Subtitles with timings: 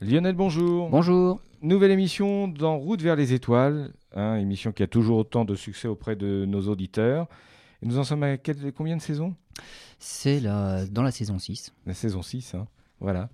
[0.00, 0.90] Lionel, bonjour.
[0.90, 1.40] Bonjour.
[1.62, 5.88] Nouvelle émission dans Route vers les étoiles, hein, émission qui a toujours autant de succès
[5.88, 7.26] auprès de nos auditeurs.
[7.82, 9.34] Et nous en sommes à quelle- combien de saisons?
[9.98, 11.72] C'est dans la saison 6.
[11.86, 12.66] La saison 6, hein,
[13.00, 13.28] voilà.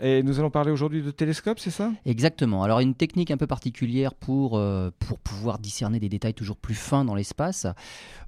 [0.00, 1.92] Et nous allons parler aujourd'hui de télescope, c'est ça?
[2.06, 2.62] Exactement.
[2.62, 6.74] Alors une technique un peu particulière pour, euh, pour pouvoir discerner des détails toujours plus
[6.74, 7.66] fins dans l'espace.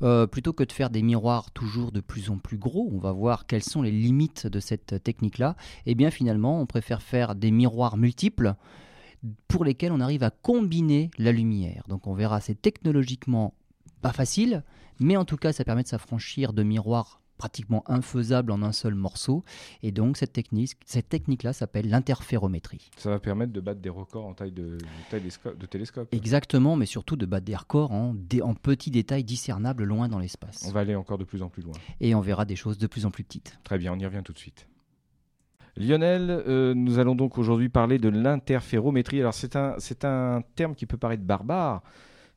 [0.03, 3.13] Euh, plutôt que de faire des miroirs toujours de plus en plus gros, on va
[3.13, 5.57] voir quelles sont les limites de cette technique-là.
[5.87, 8.55] Et bien finalement, on préfère faire des miroirs multiples
[9.47, 11.85] pour lesquels on arrive à combiner la lumière.
[11.89, 13.55] Donc on verra, c'est technologiquement
[14.03, 14.65] pas facile,
[14.99, 18.95] mais en tout cas ça permet de s'affranchir de miroirs pratiquement infaisables en un seul
[18.95, 19.45] morceau.
[19.83, 22.91] Et donc cette technique, cette technique-là s'appelle l'interférométrie.
[22.97, 25.59] Ça va permettre de battre des records en taille de, de télescope.
[25.59, 26.09] De télescope.
[26.13, 30.19] Exactement, mais surtout de battre des records en, dé- en petits détails discernables loin dans
[30.19, 30.65] l'espace.
[30.69, 31.75] On va aller encore de plus en plus loin.
[32.01, 33.59] Et on verra des choses de plus en plus petites.
[33.65, 34.67] Très bien, on y revient tout de suite.
[35.79, 39.21] Lionel, euh, nous allons donc aujourd'hui parler de l'interférométrie.
[39.21, 41.83] Alors c'est un, c'est un terme qui peut paraître barbare,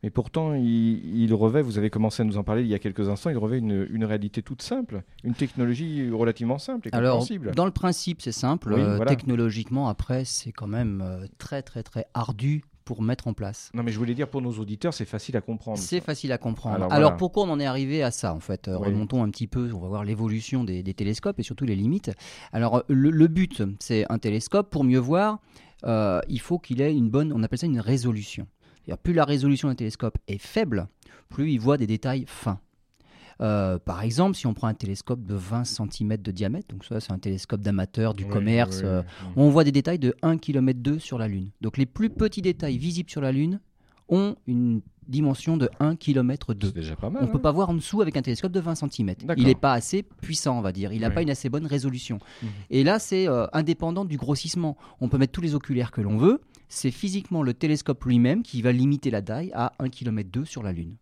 [0.03, 2.79] mais pourtant il, il revêt, vous avez commencé à nous en parler il y a
[2.79, 7.19] quelques instants, il revêt une, une réalité toute simple, une technologie relativement simple et Alors,
[7.19, 7.51] compréhensible.
[7.55, 8.73] dans le principe, c'est simple.
[8.73, 9.09] Oui, Euh, voilà.
[9.09, 13.69] Technologiquement, après, c'est quand même euh, très, très, très ardu pour mettre en place.
[13.75, 15.77] Non mais je voulais dire pour nos auditeurs, c'est facile à comprendre.
[15.77, 16.75] C'est facile à comprendre.
[16.75, 17.17] Alors, Alors, voilà.
[17.17, 18.67] pourquoi on en est arrivé à ça en fait?
[18.67, 18.87] Euh, Oui.
[18.87, 22.09] Remontons un petit peu, on va voir l'évolution des, des télescopes et surtout les limites.
[22.51, 25.37] Alors le, le but, c'est un télescope pour mieux voir.
[25.85, 28.47] euh, il faut qu'il ait une bonne, on appelle ça une résolution.
[28.97, 30.87] Plus la résolution d'un télescope est faible,
[31.29, 32.59] plus il voit des détails fins.
[33.41, 36.99] Euh, par exemple, si on prend un télescope de 20 cm de diamètre, donc ça
[36.99, 39.31] c'est un télescope d'amateur du Oui, commerce, oui, euh, oui.
[39.37, 41.49] on voit des détails de 1 km 2 sur la Lune.
[41.61, 43.61] Donc les plus petits détails visibles sur la Lune
[44.09, 46.67] ont une dimension de 1 km 2.
[46.67, 47.23] C'est déjà pas mal.
[47.23, 47.41] On ne peut hein.
[47.41, 49.15] pas voir en dessous avec un télescope de 20 cm.
[49.37, 50.93] Il n'est pas assez puissant, on va dire.
[50.93, 51.15] Il n'a Oui.
[51.15, 52.19] pas une assez bonne résolution.
[52.43, 52.49] Mhm.
[52.69, 54.77] Et là, c'est euh, indépendant du grossissement.
[55.01, 56.41] On peut mettre tous les oculaires que l'on veut.
[56.67, 60.61] C'est physiquement le télescope lui-même qui va limiter la taille à 1 km 2 sur
[60.61, 60.95] la Lune.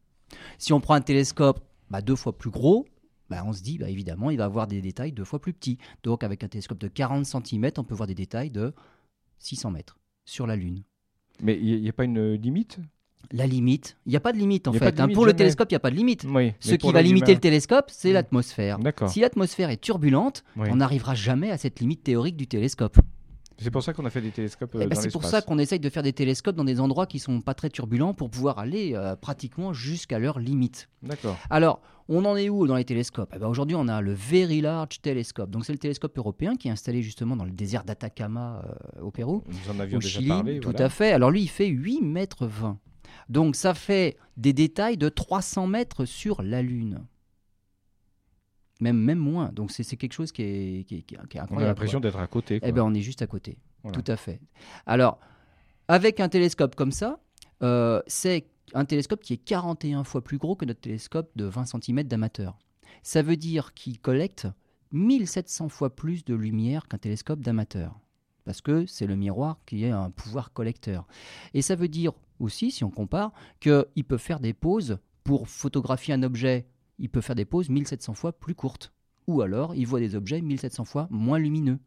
[0.57, 2.85] Si on prend un télescope bah, deux fois plus gros,
[3.29, 5.77] bah, on se dit bah, évidemment il va avoir des détails deux fois plus petits.
[6.03, 8.73] Donc avec un télescope de 40 cm, on peut voir des détails de
[9.39, 10.83] 600 mètres sur la Lune.
[11.41, 12.79] Mais il n'y a pas une limite?
[13.31, 14.99] La limite, il n'y a pas de limite en fait.
[14.99, 15.09] hein.
[15.13, 16.25] Pour le télescope, il n'y a pas de limite.
[16.29, 16.53] Oui.
[16.59, 18.13] Ce qui va limiter le télescope, c'est Mm.
[18.13, 18.77] l'atmosphère.
[19.07, 20.69] Si l'atmosphère est turbulente, Oui.
[20.71, 22.97] on n'arrivera jamais à cette limite théorique du télescope.
[23.59, 25.57] C'est pour ça qu'on a fait des télescopes euh, Eh ben, c'est pour ça qu'on
[25.57, 28.59] essaye de faire des télescopes dans des endroits qui sont pas très turbulents pour pouvoir
[28.59, 30.89] aller euh, pratiquement jusqu'à leur limite.
[31.01, 31.35] D'accord.
[31.49, 33.31] Alors, on en est où dans les télescopes?
[33.35, 35.49] Eh ben, Aujourd'hui, on a le Very Large Telescope.
[35.49, 38.61] Donc, c'est le télescope européen qui est installé justement dans le désert d'Atacama
[38.99, 39.43] euh, au Pérou.
[39.47, 40.59] Nous en avions Au déjà Chili, parlé.
[40.59, 40.85] tout voilà.
[40.85, 41.11] à fait.
[41.11, 42.77] Alors lui, il fait 8 mètres 20.
[43.29, 47.05] Donc ça fait des détails de 300 mètres sur la Lune.
[48.79, 49.49] Même, même moins.
[49.53, 51.63] Donc c'est quelque chose qui est, qui est- qui est- qui est On incroyable.
[51.63, 52.59] a l'impression d'être à côté.
[52.59, 52.69] quoi.
[52.69, 53.57] Eh ben, on est juste à côté.
[53.83, 53.99] Voilà.
[54.01, 54.39] Tout à fait.
[54.85, 55.19] Alors,
[55.87, 57.19] avec un télescope comme ça,
[57.63, 61.65] euh, c'est un télescope qui est 41 fois plus gros que notre télescope de 20
[61.65, 62.57] cm d'amateur.
[63.01, 64.47] Ça veut dire qu'il collecte
[64.91, 67.99] 1700 fois plus de lumière qu'un télescope d'amateur.
[68.47, 71.05] Parce que c'est le miroir qui a un pouvoir collecteur.
[71.53, 76.13] Et ça veut dire aussi, si on compare, qu'il peut faire des pauses pour photographier
[76.13, 76.65] un objet.
[76.97, 78.93] Il peut faire des pauses 1700 fois plus courtes.
[79.27, 81.77] Ou alors, il voit des objets 1700 fois moins lumineux.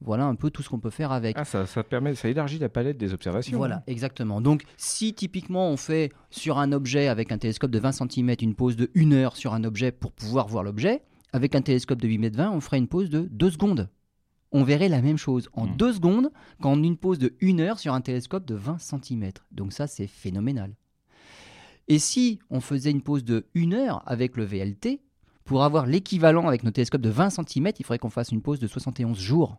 [0.00, 1.36] Voilà un peu tout ce qu'on peut faire avec.
[1.38, 3.58] Ah, ça, ça permet, ça élargit la palette des observations.
[3.58, 4.40] Voilà, exactement.
[4.40, 8.54] Donc, si typiquement on fait sur un objet avec un télescope de 20 cm une
[8.54, 11.02] pause de 1 heure sur un objet pour pouvoir voir l'objet,
[11.34, 13.90] avec un télescope de 8 mètres 20, on ferait une pause de 2 secondes.
[14.52, 15.76] On verrait la même chose en Mm.
[15.76, 16.30] 2 secondes
[16.60, 19.30] qu'en une pause de 1 heure sur un télescope de 20 cm.
[19.52, 20.74] Donc ça, c'est phénoménal.
[21.88, 25.00] Et si on faisait une pause de 1 heure avec le VLT,
[25.44, 28.58] pour avoir l'équivalent avec nos télescopes de 20 cm, il faudrait qu'on fasse une pause
[28.58, 29.58] de 71 jours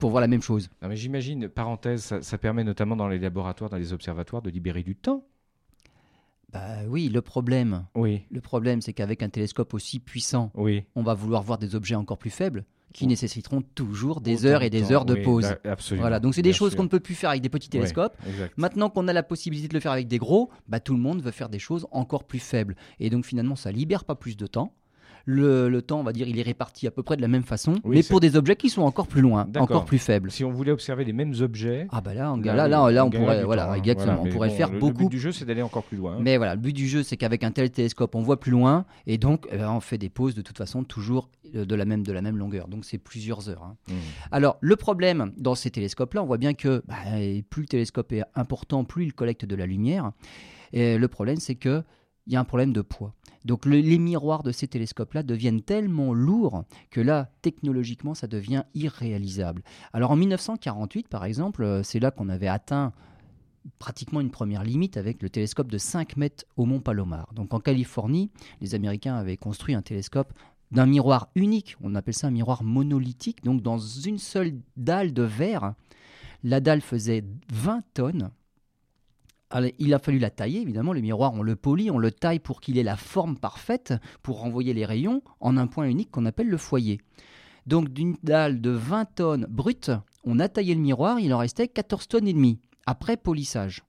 [0.00, 0.68] pour voir la même chose.
[0.82, 4.50] Non, mais j'imagine, parenthèse, ça, ça permet notamment dans les laboratoires, dans les observatoires, de
[4.50, 5.24] libérer du temps.
[6.52, 10.84] Bah oui, le problème, Oui, Le problème, c'est qu'avec un télescope aussi puissant, oui.
[10.94, 14.62] on va vouloir voir des objets encore plus faibles qui nécessiteront toujours des Autant heures
[14.62, 15.56] et des temps, heures de oui, pause.
[15.64, 16.04] Absolument.
[16.04, 18.16] Voilà, donc c'est des choses qu'on ne peut plus faire avec des petits télescopes.
[18.56, 21.20] Maintenant qu'on a la possibilité de le faire avec des gros, bah, tout le monde
[21.20, 22.76] veut faire des choses encore plus faibles.
[23.00, 24.72] Et donc finalement, ça libère pas plus de temps.
[25.26, 27.44] Le, le temps, on va dire, il est réparti à peu près de la même
[27.44, 30.30] façon, Oui, mais pour des objets qui sont encore plus loin, encore plus faibles.
[30.30, 33.06] Si on voulait observer les mêmes objets, Ah bah là, on, là, là, là, là,
[33.06, 33.74] on pourrait, voilà, temps, hein.
[33.76, 35.84] exactement, Voilà, on pourrait bon, faire le, beaucoup Le but du jeu, c'est d'aller encore
[35.84, 36.16] plus loin.
[36.16, 36.20] hein.
[36.20, 38.84] Mais voilà, le but du jeu, c'est qu'avec un tel télescope, on voit plus loin,
[39.06, 41.86] et donc eh ben, on fait des pauses de toute façon toujours euh, de la
[41.86, 42.68] même, de la même longueur.
[42.68, 43.62] Donc c'est plusieurs heures.
[43.62, 43.76] hein.
[43.88, 43.92] Mmh.
[44.30, 46.96] Alors le problème dans ces télescopes-là, on voit bien que bah,
[47.48, 50.12] plus le télescope est important, plus il collecte de la lumière.
[50.74, 51.82] Et le problème, c'est que
[52.26, 53.12] il y a un problème de poids.
[53.44, 58.64] Donc le- les miroirs de ces télescopes-là deviennent tellement lourds que là, technologiquement, ça devient
[58.74, 59.62] irréalisable.
[59.92, 62.92] Alors en 1948, par exemple, euh, c'est là qu'on avait atteint
[63.78, 67.32] pratiquement une première limite avec le télescope de 5 mètres au mont Palomar.
[67.34, 68.30] Donc en Californie,
[68.60, 70.32] les Américains avaient construit un télescope
[70.70, 75.22] d'un miroir unique, on appelle ça un miroir monolithique, donc dans une seule dalle de
[75.22, 75.74] verre.
[76.42, 78.30] La dalle faisait 20 tonnes.
[79.54, 82.40] Alors, il a fallu la tailler, évidemment, le miroir, on le polie, on le taille
[82.40, 86.26] pour qu'il ait la forme parfaite pour renvoyer les rayons en un point unique qu'on
[86.26, 87.00] appelle le foyer.
[87.64, 89.92] Donc d'une dalle de 20 tonnes brute,
[90.24, 93.84] on a taillé le miroir, il en restait 14 tonnes et demie, après polissage.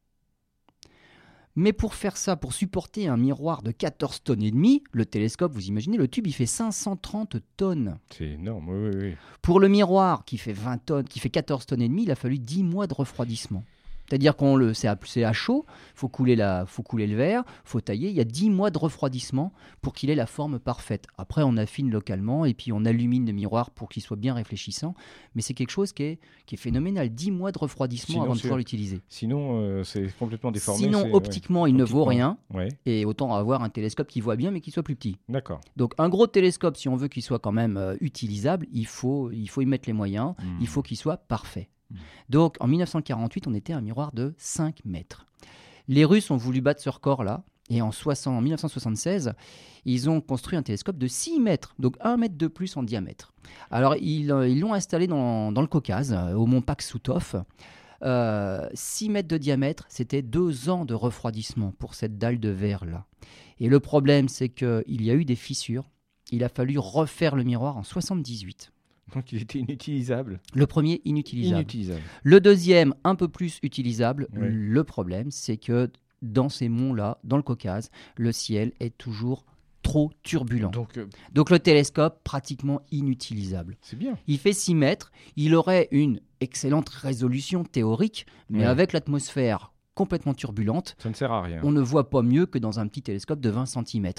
[1.55, 5.51] Mais pour faire ça, pour supporter un miroir de 14 tonnes et demie, le télescope,
[5.51, 7.97] vous imaginez, le tube, il fait 530 tonnes.
[8.15, 9.15] C'est énorme, oui, oui, oui.
[9.41, 12.15] Pour le miroir qui fait 20 tonnes, qui fait 14 tonnes et demie, il a
[12.15, 13.63] fallu 10 mois de refroidissement.
[14.07, 15.65] C'est-à-dire qu'on le, c'est à, à chaud,
[15.95, 18.09] faut couler la, faut couler le verre, faut tailler.
[18.09, 21.05] Il y a 10 mois de refroidissement pour qu'il ait la forme parfaite.
[21.17, 24.93] Après, on affine localement et puis on illumine le miroir pour qu'il soit bien réfléchissant.
[25.33, 27.09] Mais c'est quelque chose qui est, qui est phénoménal.
[27.09, 29.01] 10 mois de refroidissement Sinon, avant de pouvoir l'utiliser.
[29.09, 30.83] Sinon, euh, c'est complètement déformé.
[30.83, 31.13] Sinon, ouais.
[31.13, 32.37] optiquement, il ne vaut rien.
[32.53, 35.17] Ouais, Et autant avoir un télescope qui voit bien mais qui soit plus petit.
[35.29, 35.61] d'accord.
[35.75, 39.31] Donc un gros télescope, si on veut qu'il soit quand même euh, utilisable, il faut,
[39.31, 40.33] il faut y mettre les moyens.
[40.39, 40.57] Hmm.
[40.61, 41.69] il faut qu'il soit parfait.
[41.89, 41.95] Mm.
[42.29, 45.25] Donc en 1948, on était à un miroir de 5 mètres.
[45.87, 49.33] Les Russes ont voulu battre ce record-là, et en, 60 en 1976,
[49.85, 53.33] ils ont construit un télescope de 6 mètres, donc 1 mètre de plus en diamètre.
[53.71, 57.43] Alors ils euh, l'ont installé dans, le Caucase, euh, au mont Paksoutov.
[58.03, 63.05] Euh, 6 mètres de diamètre, c'était 2 ans de refroidissement pour cette dalle de verre-là.
[63.59, 65.89] Et le problème, c'est qu'il y a eu des fissures.
[66.31, 68.71] Il a fallu refaire le miroir en 78.
[69.13, 70.39] Donc il était inutilisable.
[70.53, 71.57] Le premier, inutilisable.
[71.61, 72.01] Inutilisable.
[72.23, 74.27] Le deuxième, un peu plus utilisable.
[74.33, 75.89] Le problème, c'est que
[76.21, 79.45] dans ces monts-là, dans le Caucase, le ciel est toujours
[79.83, 80.71] trop turbulent.
[80.71, 80.97] Donc,
[81.33, 83.77] Donc euh, le télescope, pratiquement inutilisable.
[83.81, 84.17] c'est bien.
[84.27, 88.65] Il fait 6 mètres, il aurait une excellente résolution théorique, mais Ouais.
[88.65, 91.61] avec l'atmosphère complètement turbulente, Ça ne sert à rien.
[91.63, 94.09] on ne voit pas mieux que dans un petit télescope de 20 cm.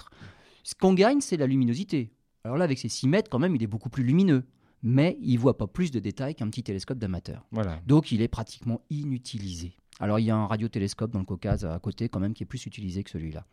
[0.63, 2.13] Ce qu'on gagne, c'est la luminosité.
[2.45, 4.45] Alors là, avec ses 6 mètres, quand même, il est beaucoup plus lumineux.
[4.83, 7.45] Mais il voit pas plus de détails qu'un petit télescope d'amateur.
[7.51, 7.81] Voilà.
[7.87, 9.73] Donc il est pratiquement inutilisé.
[10.01, 12.47] Alors il y a un radiotélescope dans le Caucase à côté quand même qui est
[12.47, 13.45] plus utilisé que celui-là.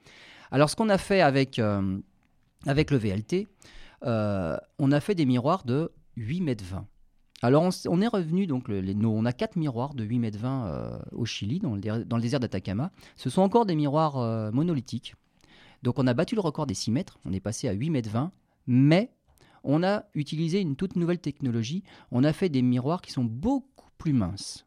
[0.51, 1.97] Alors ce qu'on a fait avec, euh,
[2.65, 3.47] avec le VLT,
[4.05, 6.85] euh, on a fait des miroirs de 8 mètres 20.
[7.41, 10.65] Alors on, est revenu, donc le- les- on a quatre miroirs de 8 mètres 20
[10.67, 12.91] euh, au Chili, dans le, dans le désert d'Atacama.
[13.15, 15.15] Ce sont encore des miroirs monolithiques.
[15.81, 18.09] Donc on a battu le record des 6 mètres, on est passé à 8 mètres
[18.09, 18.31] 20,
[18.67, 19.11] mais
[19.63, 21.83] on a utilisé une toute nouvelle technologie.
[22.11, 24.65] On a fait des miroirs qui sont beaucoup plus minces.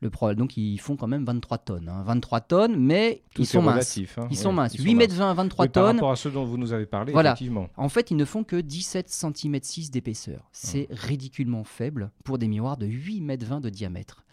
[0.00, 1.88] Le pro- donc ils font quand même 23 tonnes.
[1.88, 2.04] hein.
[2.04, 3.98] 23 tonnes, mais Tout ils sont est minces.
[4.16, 4.28] hein.
[4.30, 4.74] Ils sont minces.
[4.74, 5.96] ils 8 mètres 20, 23 Oui, par tonnes.
[5.96, 7.30] rapport à ceux dont vous nous avez parlé, Voilà.
[7.32, 7.68] effectivement.
[7.76, 10.48] En fait, ils ne font que 17 cm 6 d'épaisseur.
[10.52, 14.24] C'est ridiculement faible pour des miroirs de 8 mètres 20 de diamètre.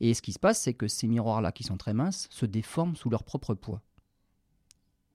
[0.00, 2.96] Et ce qui se passe, c'est que ces miroirs-là, qui sont très minces, se déforment
[2.96, 3.82] sous leur propre poids.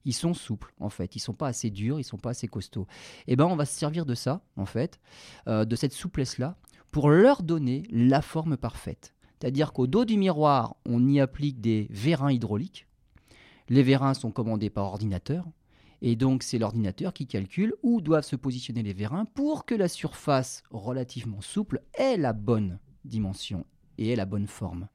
[0.06, 1.16] Ils sont souples, en fait.
[1.16, 2.88] Ils sont pas assez durs, ils sont pas assez costauds.
[3.28, 5.00] Et ben, on va se servir de ça, en fait,
[5.48, 6.56] euh, de cette souplesse-là,
[6.92, 9.14] pour leur donner la forme parfaite.
[9.40, 12.88] C'est-à-dire qu'au dos du miroir, on y applique des vérins hydrauliques.
[13.68, 15.46] Les vérins sont commandés par ordinateur.
[16.02, 19.88] Et donc, c'est l'ordinateur qui calcule où doivent se positionner les vérins pour que la
[19.88, 23.66] surface relativement souple ait la bonne dimension
[23.98, 24.88] et ait la bonne forme.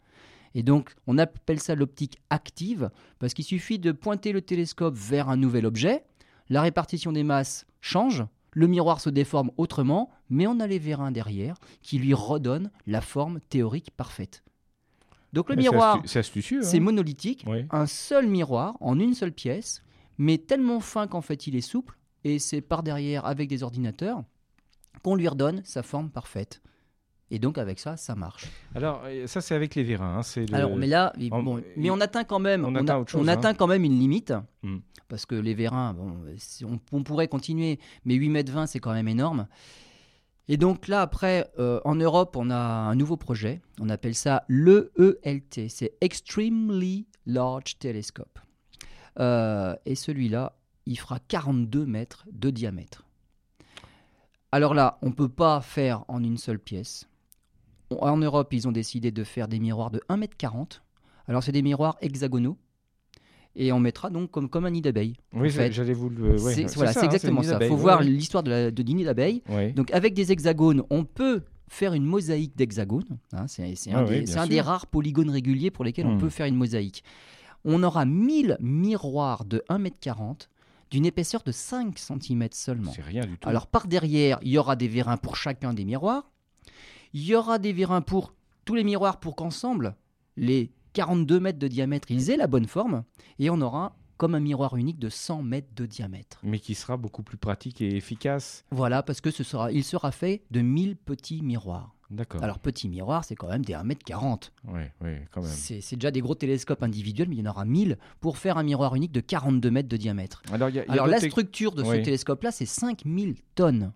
[0.55, 5.29] Et donc, on appelle ça l'optique active parce qu'il suffit de pointer le télescope vers
[5.29, 6.05] un nouvel objet,
[6.49, 11.13] la répartition des masses change, le miroir se déforme autrement, mais on a les vérins
[11.13, 14.43] derrière qui lui redonnent la forme théorique parfaite.
[15.33, 16.63] Donc, le Mais miroir, C'est astucieux.
[16.63, 16.81] c'est hein.
[16.81, 17.65] monolithique, Oui.
[17.71, 19.83] un seul miroir en une seule pièce,
[20.19, 24.25] mais tellement fin qu'en fait il est souple, et c'est par derrière avec des ordinateurs
[25.05, 26.61] qu'on lui redonne sa forme parfaite.
[27.31, 28.47] Et donc avec ça, ça marche.
[28.75, 30.19] Alors, euh, ça, c'est avec les vérins.
[30.19, 32.75] hein, c'est le- Alors, mais là, en- bon, mais on atteint quand même, on on,
[32.77, 33.33] atteint a- chose, on hein.
[33.33, 34.33] atteint quand même une limite,
[34.63, 34.79] Hmm.
[35.09, 36.17] parce que les vérins, bon,
[36.65, 39.47] on, on pourrait continuer, mais 8 mètres 20, c'est quand même énorme.
[40.49, 43.61] Et donc là, après, euh, en Europe, on a un nouveau projet.
[43.81, 45.69] On appelle ça l'EELT.
[45.69, 48.41] C'est Extremely Large Telescope.
[49.21, 50.57] Euh, et celui-là,
[50.87, 53.05] il fera 42 mètres de diamètre.
[54.53, 57.07] Alors là, on ne peut pas faire en une seule pièce.
[57.99, 60.81] En Europe, ils ont décidé de faire des miroirs de 1m40.
[61.27, 62.57] Alors, c'est des miroirs hexagonaux.
[63.57, 65.17] Et on mettra donc comme, comme un nid d'abeille.
[65.33, 66.41] Oui, j'allais vous le.
[66.41, 67.59] ouais, C'est- voilà, c'est hein, exactement ça.
[67.61, 68.05] Il faut ouais, voir ouais.
[68.07, 69.43] l'histoire de, de du nid d'abeille.
[69.75, 73.19] Donc avec des hexagones, on peut faire une mosaïque d'hexagones.
[73.33, 76.15] hein, c'est c'est un, Ah des, c'est un des rares polygones réguliers pour lesquels on
[76.15, 76.19] Hmm.
[76.21, 77.03] peut faire une mosaïque.
[77.65, 80.49] On aura 1000 miroirs de 1m40
[80.93, 82.93] d'une épaisseur de 5 cm seulement.
[82.93, 83.49] C'est rien du tout.
[83.49, 86.31] Alors par derrière, il y aura des vérins pour chacun des miroirs.
[87.13, 89.97] Il y aura des vérins pour tous les miroirs pour qu'ensemble,
[90.37, 93.05] les 42 mètres de diamètre, ils aient la bonne forme.
[93.39, 96.39] Et on aura comme un miroir unique de 100 mètres de diamètre.
[96.43, 98.65] Mais qui sera beaucoup plus pratique et efficace.
[98.71, 101.95] Voilà, parce que ce sera, il sera fait de 1000 petits miroirs.
[102.11, 102.43] D'accord.
[102.43, 104.51] Alors petit miroir, c'est quand même des 1m40.
[104.67, 105.51] Oui, oui, quand même.
[105.51, 108.59] C'est c'est déjà des gros télescopes individuels, mais il y en aura 1000 pour faire
[108.59, 110.43] un miroir unique de 42 mètres de diamètre.
[110.53, 113.37] Alors, il y a- il y a Alors la structure de ce télescope-là, c'est 5000
[113.55, 113.93] tonnes.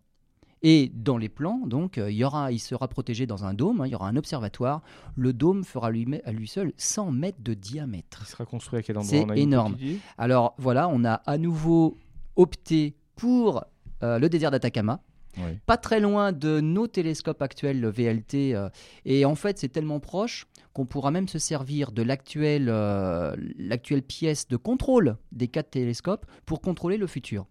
[0.67, 3.83] Et dans les plans, donc, euh, il, y aura, il sera protégé dans un dôme,
[3.83, 4.81] hein, il y aura un observatoire.
[5.15, 8.23] Le dôme fera lui, à lui seul 100 mètres de diamètre.
[8.23, 9.77] Il sera construit à quel endroit C'est énorme.
[10.17, 11.99] Alors voilà, on a à nouveau
[12.37, 13.63] opté pour
[14.03, 15.01] euh, le désert d'Atacama.
[15.37, 15.59] Oui.
[15.67, 18.55] pas très loin de nos télescopes actuels, le VLT.
[18.55, 18.69] euh,
[19.05, 24.03] et en fait, c'est tellement proche qu'on pourra même se servir de l'actuelle euh, l'actuelle
[24.03, 27.47] pièce de contrôle des quatre télescopes pour contrôler le futur.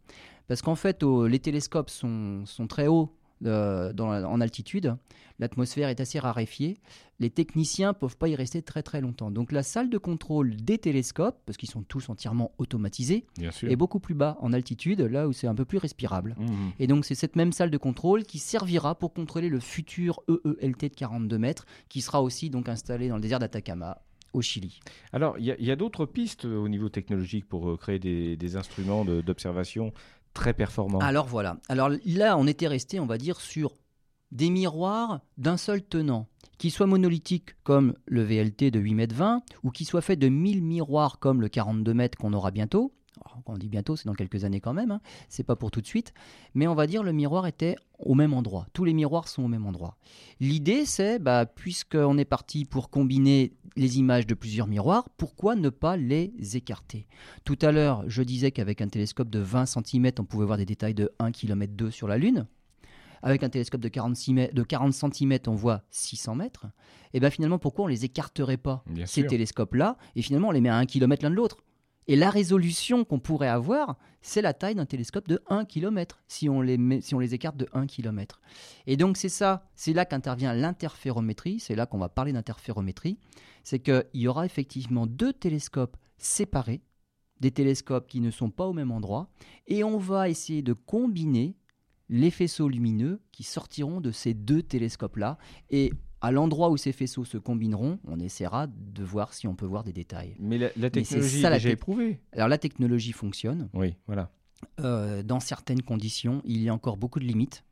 [0.54, 3.10] Parce qu'en fait, les télescopes sont, sont très hauts
[3.44, 4.96] euh, dans en altitude,
[5.40, 6.78] l'atmosphère est assez raréfiée,
[7.20, 9.32] les techniciens ne peuvent pas y rester très très longtemps.
[9.32, 13.26] Donc la salle de contrôle des télescopes, parce qu'ils sont tous entièrement automatisés,
[13.72, 16.36] est beaucoup plus bas en altitude, là où c'est un peu plus respirable.
[16.38, 16.72] Mhm.
[16.78, 20.82] Et donc c'est cette même salle de contrôle qui servira pour contrôler le futur EELT
[20.90, 24.80] de 42 mètres, qui sera aussi donc installé dans le désert d'Atacama, au Chili.
[25.12, 28.36] Alors, il y a, a d'autres pistes euh, au niveau technologique pour euh, créer des,
[28.36, 29.92] des instruments de- d'observation
[30.34, 31.00] très performants.
[31.00, 31.58] Alors voilà.
[31.70, 33.74] Alors là, on était resté, on va dire, sur
[34.32, 39.44] des miroirs d'un seul tenant, qui soient monolithiques comme le VLT de 8 mètres 20,
[39.64, 42.94] ou qui soient faits de 1000 miroirs comme le 42 mètres qu'on aura bientôt.
[43.46, 45.02] Quand on dit bientôt, c'est dans quelques années quand même, hein.
[45.30, 46.14] c'est pas pour tout de suite.
[46.54, 48.68] Mais on va dire le miroir était au même endroit.
[48.74, 49.98] Tous les miroirs sont au même endroit.
[50.40, 55.70] L'idée, c'est, bah, puisqu'on est parti pour combiner les images de plusieurs miroirs, pourquoi ne
[55.70, 57.08] pas les écarter?
[57.46, 60.66] Tout à l'heure, je disais qu'avec un télescope de 20 cm, on pouvait voir des
[60.66, 62.46] détails de 1 km 2 sur la Lune.
[63.26, 66.66] Avec un télescope de 46 mè- de 40 cm, on voit 600 mètres.
[67.14, 70.60] Et bien finalement, pourquoi on les écarterait pas, Bien ces télescopes-là, et finalement on les
[70.60, 71.58] met à 1 km l'un de l'autre
[72.08, 76.50] Et la résolution qu'on pourrait avoir, c'est la taille d'un télescope de 1 km, si
[76.50, 78.42] on les, écarte de 1 km.
[78.88, 83.18] Et donc c'est ça, c'est là qu'intervient l'interférométrie, c'est là qu'on va parler d'interférométrie,
[83.64, 86.82] c'est qu'il y aura effectivement deux télescopes séparés,
[87.40, 89.30] des télescopes qui ne sont pas au même endroit,
[89.68, 91.58] et on va essayer de combiner
[92.10, 95.38] les faisceaux lumineux qui sortiront de ces deux télescopes-là,
[95.70, 95.92] et
[96.24, 99.84] à l'endroit où ces faisceaux se combineront, on essaiera de voir si on peut voir
[99.84, 100.36] des détails.
[100.40, 102.22] Mais la, technologie ça, est la éprouvée.
[102.32, 104.32] Alors la technologie fonctionne, Oui, voilà.
[104.80, 107.66] euh, dans certaines conditions, il y a encore beaucoup de limites.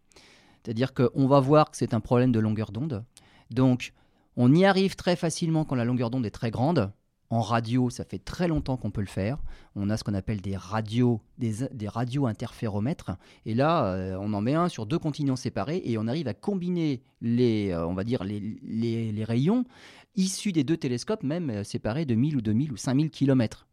[0.64, 3.06] C'est-à-dire qu'on va voir que c'est un problème de longueur d'onde.
[3.52, 3.94] Donc,
[4.36, 6.92] on y arrive très facilement quand la longueur d'onde est très grande.
[7.32, 9.42] En radio, ça fait très longtemps qu'on peut le faire.
[9.76, 13.12] On a ce qu'on appelle des radios, des, radios interféromètres.
[13.46, 16.34] Et là, euh, on en met un sur deux continents séparés et on arrive à
[16.34, 19.66] combiner les, euh, on va dire, les rayons
[20.16, 23.68] issus des deux télescopes, même euh, séparés de 1000 ou 2000 ou 5000 km.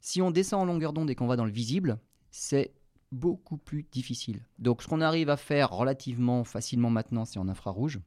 [0.00, 1.98] Si on descend en longueur d'onde et qu'on va dans le visible,
[2.30, 2.72] c'est
[3.12, 4.40] beaucoup plus difficile.
[4.58, 8.00] Donc ce qu'on arrive à faire relativement facilement maintenant, c'est en infrarouge.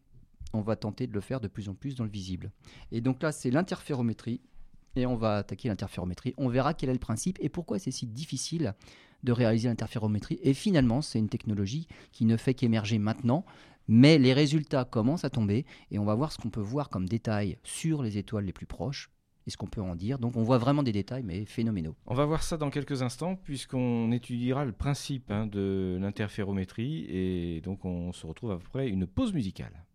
[0.54, 2.52] On va tenter de le faire de plus en plus dans le visible.
[2.92, 4.42] Et donc là, c'est l'interférométrie.
[4.98, 6.34] Et on va attaquer l'interférométrie.
[6.38, 8.74] On verra quel est le principe et pourquoi c'est si difficile
[9.24, 10.40] de réaliser l'interférométrie.
[10.42, 13.46] Et finalement, c'est une technologie qui ne fait qu'émerger maintenant.
[13.88, 17.08] Mais les résultats commencent à tomber et on va voir ce qu'on peut voir comme
[17.08, 19.12] détails sur les étoiles les plus proches
[19.46, 20.18] et ce qu'on peut en dire.
[20.18, 21.96] Donc on voit vraiment des détails, mais phénoménaux.
[22.08, 27.62] On va voir ça dans quelques instants, puisqu'on étudiera le principe hein, de l'interférométrie, et
[27.62, 29.86] donc on se retrouve après une pause musicale.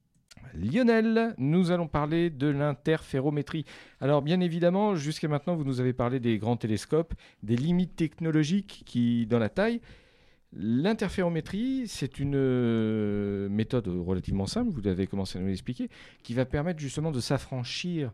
[0.55, 3.65] Lionel, nous allons parler de l'interférométrie.
[4.01, 8.83] Alors bien évidemment, jusqu'à maintenant, vous nous avez parlé des grands télescopes, des limites technologiques
[8.87, 9.81] qui, dans la taille.
[10.55, 15.89] L'interférométrie, c'est une euh, méthode relativement simple, vous avez commencé à nous l'expliquer,
[16.23, 18.13] qui va permettre justement de s'affranchir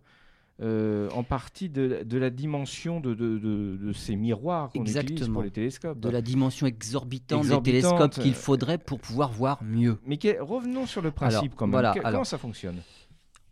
[0.61, 5.43] euh, en partie de, de la dimension de, de- de- ces miroirs qu'on utilise pour
[5.43, 6.01] les télescopes.
[6.01, 9.99] de la dimension exorbitante, Exorbitante, des télescopes qu'il euh, faudrait pour pouvoir voir mieux.
[10.05, 11.73] Mais que- revenons sur le principe Alors, quand même.
[11.73, 12.13] voilà, Que- alors.
[12.13, 12.77] comment ça fonctionne?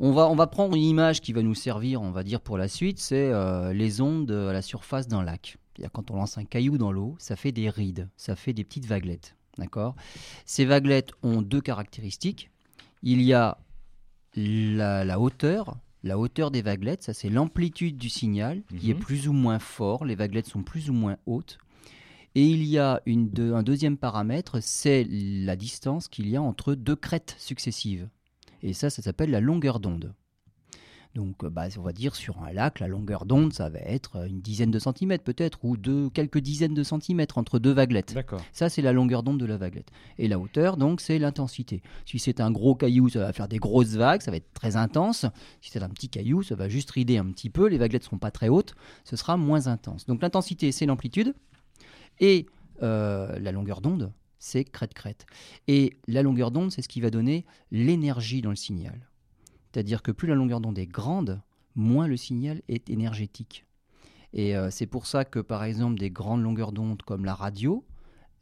[0.00, 2.58] On va, on va prendre une image qui va nous servir, on va dire, pour
[2.58, 5.56] la suite, c'est euh, les ondes à la surface d'un lac.
[5.92, 8.86] Quand on lance un caillou dans l'eau, ça fait des rides, ça fait des petites
[8.86, 9.36] vaguelettes.
[9.58, 9.94] D'accord?
[10.44, 12.50] Ces vaguelettes ont deux caractéristiques.
[13.02, 13.56] Il y a
[14.34, 15.76] la, la hauteur.
[16.06, 19.00] La hauteur des vaguelettes, ça c'est l'amplitude du signal qui est Mhm.
[19.00, 20.04] plus ou moins fort.
[20.04, 21.58] Les vaguelettes sont plus ou moins hautes.
[22.36, 26.42] Et il y a une deux- un deuxième paramètre, c'est la distance qu'il y a
[26.42, 28.08] entre deux crêtes successives.
[28.62, 30.14] Et ça, ça s'appelle la longueur d'onde.
[31.16, 34.16] Donc, euh, bah, on va dire sur un lac, la longueur d'onde, ça va être
[34.16, 38.14] euh, une dizaine de centimètres peut-être, ou deux, quelques dizaines de centimètres entre deux vaguelettes.
[38.52, 39.90] Ça, c'est la longueur d'onde de la vaguelette.
[40.18, 41.80] Et la hauteur, donc, c'est l'intensité.
[42.04, 44.76] Si c'est un gros caillou, ça va faire des grosses vagues, ça va être très
[44.76, 45.24] intense.
[45.62, 47.66] Si c'est un petit caillou, ça va juste rider un petit peu.
[47.66, 50.04] Les vaguelettes ne seront pas très hautes, ce sera moins intense.
[50.04, 51.34] Donc, l'intensité, c'est l'amplitude.
[52.20, 52.44] Et
[52.82, 55.24] euh, la longueur d'onde, c'est crête-crête.
[55.66, 59.08] Et la longueur d'onde, c'est ce qui va donner l'énergie dans le signal.
[59.76, 61.42] C'est-à-dire que plus la longueur d'onde est grande,
[61.74, 63.66] moins le signal est énergétique.
[64.32, 67.84] Et euh, c'est pour ça que, par exemple, des grandes longueurs d'onde comme la radio,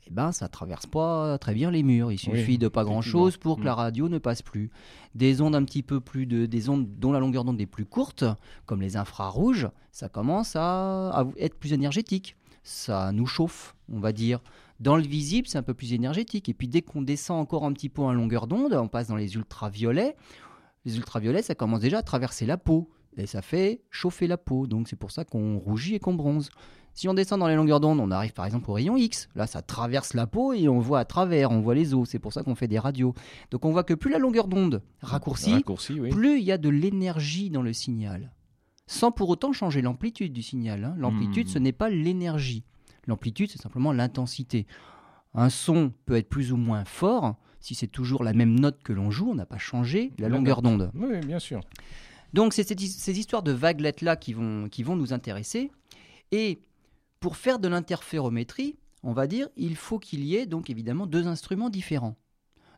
[0.07, 2.13] eh ben, ça traverse pas très bien les murs.
[2.13, 3.65] Il suffit Oui, de pas grand-chose pour que Mm.
[3.65, 4.71] la radio ne passe plus.
[5.17, 7.85] Des ondes un petit peu plus de, des ondes dont la longueur d'onde est plus
[7.85, 8.23] courte,
[8.65, 12.37] comme les infrarouges, ça commence à, à être plus énergétique.
[12.63, 14.39] Ça nous chauffe, on va dire.
[14.79, 16.49] Dans le visible, c'est un peu plus énergétique.
[16.49, 19.17] Et puis dès qu'on descend encore un petit peu en longueur d'onde, on passe dans
[19.17, 20.15] les ultraviolets.
[20.85, 22.91] Les ultraviolets, ça commence déjà à traverser la peau.
[23.17, 24.67] Et ça fait chauffer la peau.
[24.67, 26.51] Donc c'est pour ça qu'on rougit et qu'on bronze.
[26.95, 29.29] Si on descend dans les longueurs d'onde, on arrive par exemple au rayon X.
[29.37, 32.09] Là, ça traverse la peau et on voit à travers, on voit les os.
[32.09, 33.15] C'est pour ça qu'on fait des radios.
[33.53, 36.11] Donc on voit que plus la longueur d'onde raccourcit, Raccourci, oui.
[36.11, 38.33] plus il y a de l'énergie dans le signal.
[38.87, 40.85] Sans pour autant changer l'amplitude du signal.
[40.85, 40.95] hein.
[40.99, 41.51] L'amplitude, Hmm.
[41.53, 42.65] ce n'est pas l'énergie.
[43.07, 44.67] L'amplitude, c'est simplement l'intensité.
[45.35, 47.37] Un son peut être plus ou moins fort.
[47.65, 50.37] Si c'est toujours la même note que l'on joue, on n'a pas changé la La
[50.37, 50.91] longueur d'onde.
[50.95, 51.63] Oui, bien sûr.
[52.35, 55.71] Donc c'est ces, ces histoires de vaguelettes-là qui vont, qui vont nous intéresser.
[56.31, 56.61] Et
[57.21, 61.27] pour faire de l'interférométrie, on va dire, il faut qu'il y ait donc évidemment deux
[61.27, 62.19] instruments différents.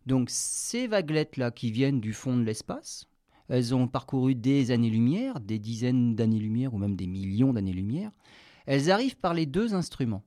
[0.06, 3.08] Donc ces vaguelettes-là qui viennent du fond de l'espace,
[3.48, 8.12] elles ont parcouru des années-lumière, des dizaines d'années-lumière ou même des millions d'années-lumière.
[8.66, 10.22] Elles arrivent par les deux instruments.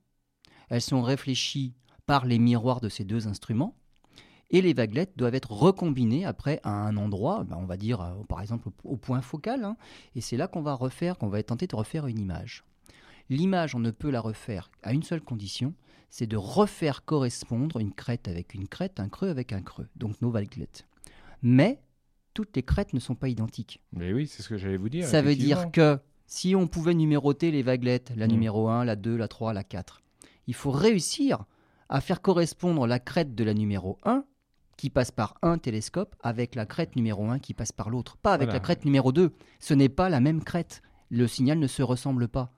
[0.67, 1.75] Elles sont réfléchies
[2.05, 3.78] par les miroirs de ces deux instruments.
[4.51, 8.13] Et les vaguelettes doivent être recombinées après à un endroit, ben, on va dire euh,
[8.27, 9.77] par exemple au, au point focal, hein.
[10.15, 12.63] et c'est là qu'on va refaire, qu'on va tenter de refaire une image.
[13.29, 15.73] L'image, on ne peut la refaire à une seule condition,
[16.09, 20.19] c'est de refaire correspondre une crête avec une crête, un creux avec un creux, donc
[20.21, 20.87] nos vaguelettes.
[21.43, 21.79] Mais
[22.33, 23.81] toutes les crêtes ne sont pas identiques.
[23.93, 25.05] Mais oui, c'est ce que j'allais vous dire.
[25.05, 28.31] Ça veut dire que si on pouvait numéroter les vaguelettes, la Mm.
[28.31, 30.01] numéro 1, la 2, la 3, la 4,
[30.47, 31.45] il faut réussir
[31.89, 34.23] à faire correspondre la crête de la numéro 1
[34.79, 38.15] qui passe par un télescope avec la crête numéro 1 qui passe par l'autre.
[38.15, 38.59] Pas avec Voilà.
[38.59, 39.31] la crête numéro 2.
[39.59, 40.81] Ce n'est pas la même crête.
[41.09, 42.53] Le signal ne se ressemble pas.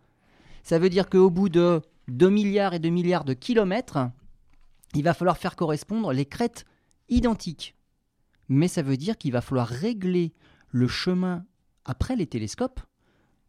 [0.62, 3.98] Ça veut dire qu'au bout de 2 milliards et 2 milliards de kilomètres,
[4.94, 6.66] il va falloir faire correspondre les crêtes
[7.10, 7.76] identiques.
[8.50, 10.34] Mais ça veut dire qu'il va falloir régler
[10.70, 11.44] le chemin
[11.86, 12.82] après les télescopes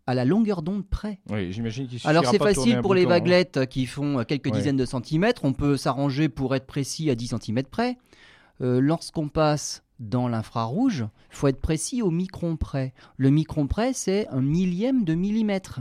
[0.07, 1.21] à la longueur d'onde près.
[1.31, 3.09] Oui, j'imagine qu'il Alors c'est facile pour les hein.
[3.09, 4.53] vaguelettes qui font quelques Ouais.
[4.53, 7.99] dizaines de centimètres, on peut s'arranger pour être précis à 10 centimètres près.
[8.61, 12.93] Euh, Lorsqu'on passe dans l'infrarouge, il faut être précis au micron près.
[13.17, 15.81] Le micron près, c'est un millième de millimètre.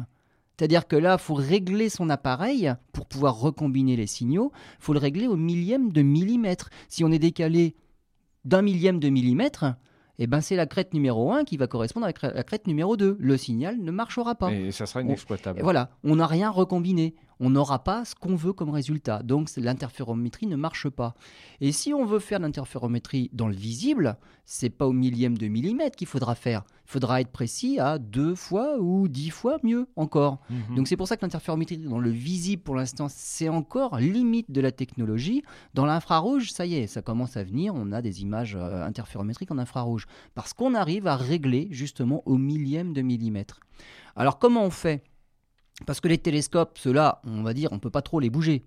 [0.58, 4.52] C'est-à-dire que là, il faut régler son appareil pour pouvoir recombiner les signaux.
[4.80, 6.70] Il faut le régler au millième de millimètre.
[6.88, 7.76] Si on est décalé
[8.46, 9.66] d'un millième de millimètre,
[10.20, 13.18] eh ben c'est la crête numéro 1 qui va correspondre avec la crête numéro 2.
[13.20, 14.52] Le signal ne marchera pas.
[14.52, 15.62] Et ça sera inexploitable.
[15.64, 17.16] Voilà, on n'a rien recombiné.
[17.44, 19.24] On n'aura pas ce qu'on veut comme résultat.
[19.24, 21.16] Donc l'interférométrie ne marche pas.
[21.60, 25.96] Et si on veut faire l'interférométrie dans le visible, c'est pas au millième de millimètre
[25.96, 26.64] qu'il faudra faire.
[26.86, 30.38] Il faudra être précis à deux fois ou dix fois mieux encore.
[30.52, 30.76] Mhm.
[30.76, 34.62] Donc c'est pour ça que l'interférométrie dans le visible pour l'instant c'est encore limite de
[34.62, 35.42] la technologie.
[35.74, 37.74] Dans l'infrarouge, ça y est, ça commence à venir.
[37.76, 42.38] On a des images euh, interférométriques en infrarouge parce qu'on arrive à régler justement au
[42.38, 43.62] millième de millimètre.
[44.16, 45.04] Alors comment on fait?
[45.86, 48.64] Parce que les télescopes, ceux-là, on va dire, on peut pas trop les bouger.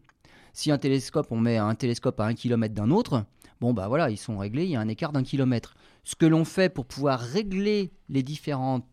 [0.53, 3.25] Si un télescope, on met un télescope à un kilomètre d'un autre,
[3.61, 5.75] bon bah voilà, ils sont réglés, il y a un écart d'un kilomètre.
[6.05, 8.87] Ce que l'on fait pour pouvoir régler les différentes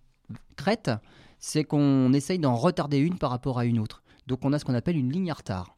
[0.56, 0.92] crêtes,
[1.40, 4.02] c'est qu'on essaye d'en retarder une par rapport à une autre.
[4.28, 5.78] Donc on a ce qu'on appelle une ligne à retard.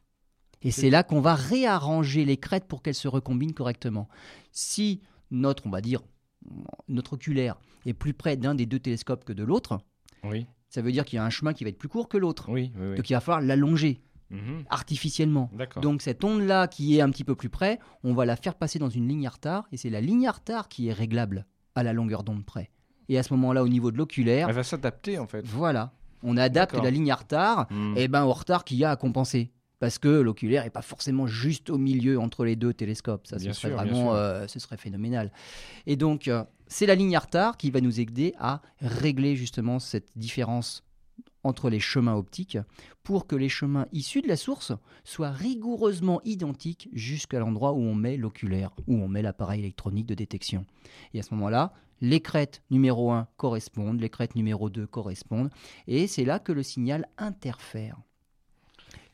[0.62, 4.08] Et c'est là qu'on va réarranger les crêtes pour qu'elles se recombinent correctement.
[4.52, 5.02] Si
[5.32, 6.02] notre, on va dire,
[6.88, 9.80] notre oculaire est plus près d'un des deux télescopes que de l'autre,
[10.24, 12.18] Oui, ça veut dire qu'il y a un chemin qui va être plus court que
[12.18, 12.50] l'autre.
[12.50, 12.88] oui, oui.
[12.92, 12.96] oui.
[12.98, 14.64] Donc il va falloir l'allonger Mhm.
[14.72, 15.52] artificiellement.
[15.82, 18.80] Donc cette onde-là qui est un petit peu plus près, on va la faire passer
[18.80, 21.84] dans une ligne à retard, et c'est la ligne à retard qui est réglable à
[21.84, 22.72] la longueur d'onde près.
[23.10, 25.46] Et à ce moment-là, au niveau de l'oculaire, Elle va s'adapter en fait.
[25.46, 27.94] voilà, on adapte la ligne à retard Mhm.
[27.98, 29.52] et ben au retard qu'il y a à compenser.
[29.84, 33.28] Parce que l'oculaire n'est pas forcément juste au milieu entre les deux télescopes.
[33.28, 35.30] Ça, Bien ce serait sûr, vraiment, euh, ce serait phénoménal.
[35.88, 39.80] Et donc, euh, c'est la ligne à retard qui va nous aider à régler justement
[39.80, 40.86] cette différence
[41.44, 42.58] entre les chemins optiques
[43.04, 44.72] pour que les chemins issus de la source
[45.04, 50.16] soient rigoureusement identiques jusqu'à l'endroit où on met l'oculaire, où on met l'appareil électronique de
[50.16, 50.66] détection.
[51.14, 55.50] Et à ce moment-là, Les crêtes numéro 1 correspondent, les crêtes numéro 2 correspondent,
[55.88, 57.98] et c'est là que le signal interfère.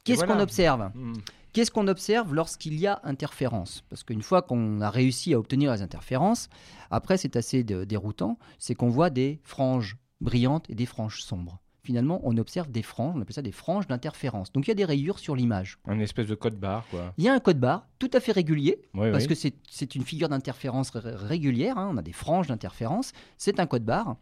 [0.03, 0.33] Qu'est-ce voilà.
[0.35, 1.13] qu'on observe Hmm.
[1.51, 5.71] Qu'est-ce qu'on observe lorsqu'il y a interférence Parce qu'une fois qu'on a réussi à obtenir
[5.73, 6.47] les interférences,
[6.91, 11.59] après c'est assez déroutant, c'est qu'on voit des franges brillantes et des franges sombres.
[11.81, 14.51] Finalement, on observe des franges, on appelle ça des franges d'interférence.
[14.51, 15.79] Donc il y a des rayures sur l'image.
[15.87, 17.13] Un espèce de code barre, quoi.
[17.17, 19.29] Il y a un code barre tout à fait régulier, Oui, parce oui.
[19.51, 23.65] que c'est une figure d'interférence ré- régulière, hein, on a des franges d'interférence, c'est un
[23.65, 24.17] code barre.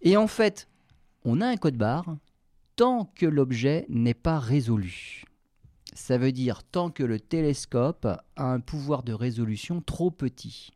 [0.00, 0.68] Et en fait,
[1.24, 2.16] on a un code barre
[2.78, 5.24] tant que l'objet n'est pas résolu.
[5.94, 10.70] Ça veut dire tant que le télescope a un pouvoir de résolution trop petit.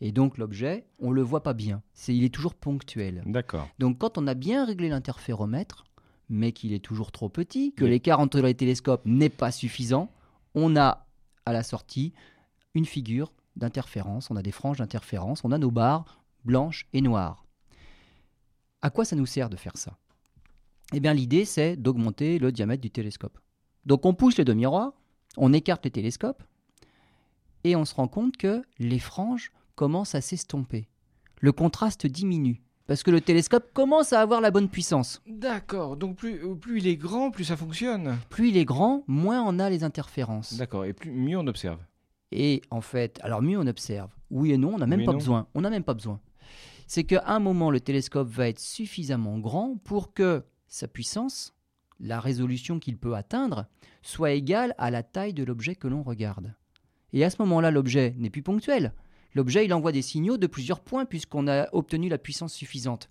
[0.00, 3.22] Et donc l'objet, on ne le voit pas bien, c'est, il est toujours ponctuel.
[3.26, 3.68] D'accord.
[3.78, 5.84] Donc quand on a bien réglé l'interféromètre,
[6.28, 7.90] mais qu'il est toujours trop petit, que Oui.
[7.90, 10.10] l'écart entre les télescopes n'est pas suffisant,
[10.56, 11.06] on a
[11.46, 12.12] à la sortie
[12.74, 17.44] une figure d'interférence, on a des franges d'interférence, on a nos barres blanches et noires.
[18.82, 19.96] À quoi ça nous sert de faire ça?
[20.94, 23.38] Eh bien l'idée c'est d'augmenter le diamètre du télescope.
[23.86, 24.92] Donc on pousse les deux miroirs,
[25.36, 26.42] on écarte les télescopes,
[27.64, 30.88] et on se rend compte que les franges commencent à s'estomper.
[31.40, 35.20] Le contraste diminue parce que le télescope commence à avoir la bonne puissance.
[35.26, 35.98] D'accord.
[35.98, 38.16] Donc plus, plus il est grand, plus ça fonctionne.
[38.30, 40.54] Plus il est grand, moins on a les interférences.
[40.56, 40.86] D'accord.
[40.86, 41.78] Et plus mieux on observe.
[42.32, 44.10] Et en fait, alors mieux on observe.
[44.30, 45.18] Oui et non, on n'a même Oui pas non.
[45.18, 45.46] besoin.
[45.54, 46.18] On n'a même pas besoin.
[46.86, 51.54] C'est qu'à un moment, le télescope va être suffisamment grand pour que sa puissance,
[52.00, 53.66] la résolution qu'il peut atteindre,
[54.02, 56.54] soit égale à la taille de l'objet que l'on regarde.
[57.12, 58.92] Et à ce moment-là, l'objet n'est plus ponctuel.
[59.34, 63.08] L'objet, il envoie des signaux de plusieurs points puisqu'on a obtenu la puissance suffisante.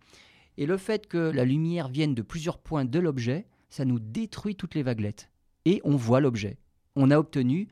[0.58, 4.56] Et le fait que la lumière vienne de plusieurs points de l'objet, ça nous détruit
[4.56, 5.30] toutes les vaguelettes.
[5.66, 6.58] Et on voit l'objet.
[6.96, 7.68] On a obtenu,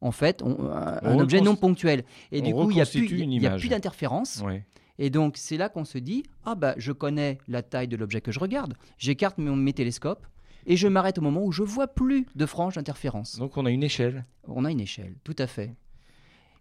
[0.00, 2.04] en fait, on- un, On objet non ponctuel.
[2.30, 4.42] Et du coup, il n'y a plus, d'interférence.
[4.44, 4.64] Ouais.
[5.02, 8.20] Et donc, c'est là qu'on se dit Ah, bah, je connais la taille de l'objet
[8.20, 8.74] que je regarde.
[8.98, 10.26] J'écarte mes, mes télescopes
[10.66, 13.38] et je m'arrête au moment où je vois plus de franges d'interférence.
[13.38, 14.26] Donc on a une échelle.
[14.46, 15.74] On a une échelle, tout à fait.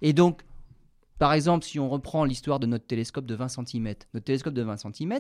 [0.01, 0.41] Et donc,
[1.17, 4.61] par exemple, si on reprend l'histoire de notre télescope de 20 cm, notre télescope de
[4.61, 5.19] 20 cm,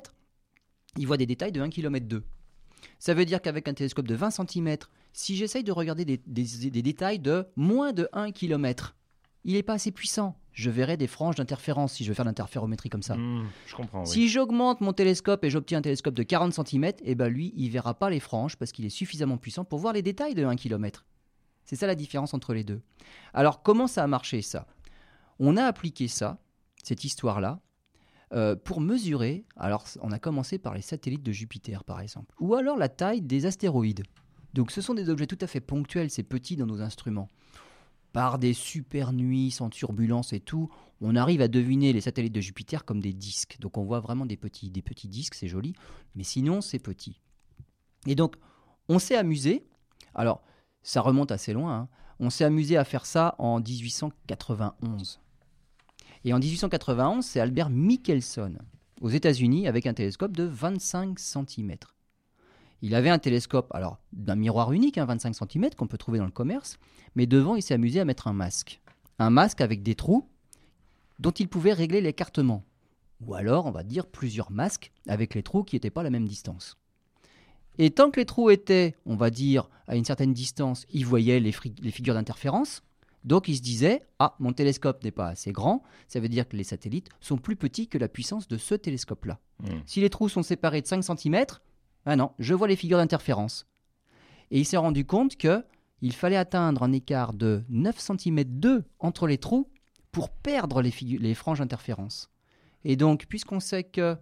[0.97, 2.23] il voit des détails de 1 km 2.
[2.99, 4.77] Ça veut dire qu'avec un télescope de 20 cm,
[5.11, 8.95] si j'essaye de regarder des, des- des détails de moins de 1 km,
[9.45, 10.35] il n'est pas assez puissant.
[10.51, 13.15] Je verrai des franges d'interférence si je veux faire l'interférométrie comme ça.
[13.15, 14.01] Hmm, je comprends.
[14.01, 14.07] oui.
[14.07, 17.69] Si j'augmente mon télescope et j'obtiens un télescope de 40 cm, eh ben lui, il
[17.69, 20.55] verra pas les franges parce qu'il est suffisamment puissant pour voir les détails de 1
[20.55, 21.05] km.
[21.63, 22.81] C'est ça la différence entre les deux.
[23.33, 24.67] Alors comment ça a marché ça?
[25.39, 26.39] On a appliqué ça,
[26.83, 27.59] cette histoire-là,
[28.33, 32.55] euh, pour mesurer, alors on a commencé par les satellites de Jupiter par exemple, ou
[32.55, 34.03] alors la taille des astéroïdes.
[34.53, 37.29] Donc ce sont des objets tout à fait ponctuels, c'est petit dans nos instruments.
[38.13, 40.69] Par des super nuits sans turbulence et tout,
[41.01, 43.57] on arrive à deviner les satellites de Jupiter comme des disques.
[43.59, 45.73] Donc on voit vraiment des petits, disques, c'est joli,
[46.15, 47.19] mais sinon c'est petit.
[48.07, 48.35] Et donc
[48.87, 49.63] on s'est amusé,
[50.15, 50.41] alors
[50.81, 51.89] ça remonte assez loin, hein.
[52.19, 55.19] on s'est amusé à faire ça en 1891.
[56.25, 58.57] Et en 1891, c'est Albert Michelson,
[58.99, 61.75] aux États-Unis, avec un télescope de 25 cm.
[62.81, 66.25] Il avait un télescope, alors d'un miroir unique, hein, 25 cm, qu'on peut trouver dans
[66.25, 66.77] le commerce,
[67.15, 68.81] mais devant, il s'est amusé à mettre un masque.
[69.17, 70.27] Un masque avec des trous
[71.19, 72.63] dont il pouvait régler l'écartement.
[73.25, 76.09] Ou alors, on va dire, plusieurs masques avec les trous qui n'étaient pas à la
[76.09, 76.77] même distance.
[77.77, 81.39] Et tant que les trous étaient, on va dire, à une certaine distance, il voyait
[81.39, 82.83] les, figures d'interférence.
[83.25, 86.55] Donc il se disait, ah, mon télescope n'est pas assez grand, ça veut dire que
[86.55, 89.39] les satellites sont plus petits que la puissance de ce télescope-là.
[89.59, 89.79] Hmm.
[89.85, 91.45] Si les trous sont séparés de 5 cm,
[92.05, 93.67] ah non, je vois les figures d'interférence.
[94.51, 95.63] Et il s'est rendu compte que
[96.01, 99.69] il fallait atteindre un écart de 9 cm 2 entre les trous
[100.11, 102.29] pour perdre les, franges d'interférence.
[102.83, 104.17] Et donc, puisqu'on sait que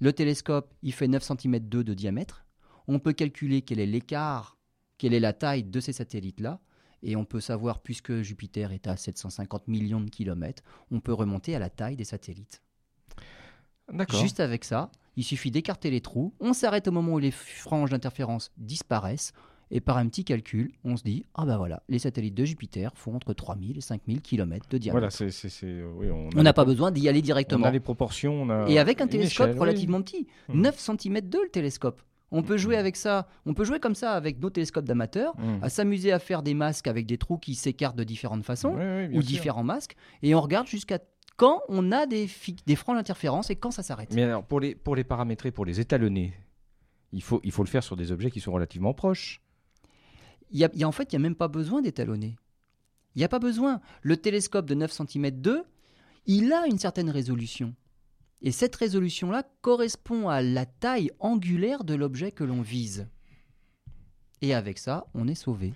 [0.00, 2.44] le télescope, il fait 9 cm 2 de diamètre,
[2.86, 4.58] on peut calculer quel est l'écart,
[4.96, 6.60] quelle est la taille de ces satellites-là,
[7.02, 11.54] et on peut savoir, puisque Jupiter est à 750 millions de kilomètres, on peut remonter
[11.54, 12.62] à la taille des satellites.
[13.92, 14.20] D'accord.
[14.20, 17.90] Juste avec ça, il suffit d'écarter les trous, on s'arrête au moment où les franges
[17.90, 19.32] d'interférence disparaissent,
[19.72, 22.92] et par un petit calcul, on se dit ah bah voilà, les satellites de Jupiter
[22.94, 24.92] font entre 3000 et 5000 km de diamètre.
[24.98, 27.66] Voilà, c'est, c'est, c'est- oui, on n'a pas besoin d'y aller On directement.
[27.66, 28.42] a les proportions.
[28.42, 29.60] On a Et avec un télescope échelle, oui.
[29.60, 30.60] relativement petit, Mhm.
[30.62, 32.00] 9 cm 2 le télescope.
[32.30, 32.80] On peut jouer Mhm.
[32.80, 35.58] avec ça, on peut jouer comme ça avec nos télescopes d'amateurs, Hmm.
[35.62, 38.82] à s'amuser à faire des masques avec des trous qui s'écartent de différentes façons, Oui,
[38.84, 39.28] oui, bien ou sûr.
[39.28, 40.98] différents masques, et on regarde jusqu'à
[41.38, 42.28] quand on a des,
[42.66, 44.12] des franges d'interférence et quand ça s'arrête.
[44.12, 46.34] Mais alors, pour les, pour les paramétrer, pour les étalonner,
[47.12, 49.40] il faut, il faut le faire sur des objets qui sont relativement proches.
[50.50, 52.36] Il y a, il y a- en fait, il n'y a même pas besoin d'étalonner.
[53.14, 53.80] Il n'y a pas besoin.
[54.02, 55.62] Le télescope de 9 cm 2,
[56.26, 57.74] il a une certaine résolution.
[58.42, 63.08] Et cette résolution-là correspond à la taille angulaire de l'objet que l'on vise.
[64.42, 65.72] Et avec ça, on est sauvé.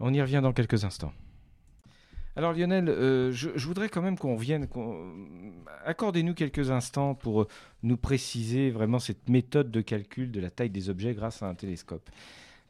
[0.00, 1.12] On y revient dans quelques instants.
[2.36, 4.66] Alors Lionel, euh, je, voudrais quand même qu'on vienne,
[5.84, 7.48] accordez-nous quelques instants pour euh,
[7.82, 11.54] nous préciser vraiment cette méthode de calcul de la taille des objets grâce à un
[11.54, 12.10] télescope.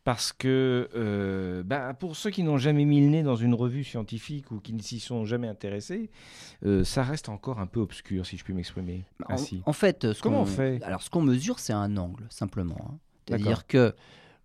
[0.02, 3.84] Parce que euh, bah, pour ceux qui n'ont jamais mis le nez dans une revue
[3.84, 6.10] scientifique ou qui ne s'y sont jamais intéressés,
[6.82, 9.62] ça reste encore un peu obscur, si je puis m'exprimer ainsi.
[9.64, 10.82] En, fait, ce comment on fait?
[10.82, 12.76] Alors, ce qu'on mesure, c'est un angle, simplement.
[12.86, 12.98] Hein.
[13.26, 13.94] C'est-à-dire que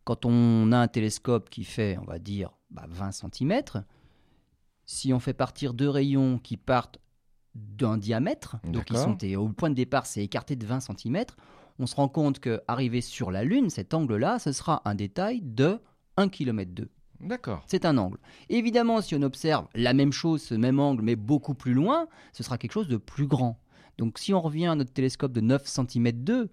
[0.06, 3.62] quand on a un télescope qui fait, on va dire, 20 bah, cm,
[4.90, 6.98] si on fait partir deux rayons qui partent
[7.54, 11.26] d'un diamètre, donc ils sont au point de départ, c'est écarté de 20 cm,
[11.78, 15.80] on se rend compte qu'arrivé sur la Lune, cet angle-là, ce sera un détail de
[16.18, 16.90] 1 km 2.
[17.20, 17.64] D'accord.
[17.68, 18.18] C'est un angle.
[18.50, 22.42] Évidemment, si on observe la même chose, ce même angle, mais beaucoup plus loin, ce
[22.42, 23.62] sera quelque chose de plus grand.
[24.00, 26.50] Donc si on revient à notre télescope de 9 cm 2,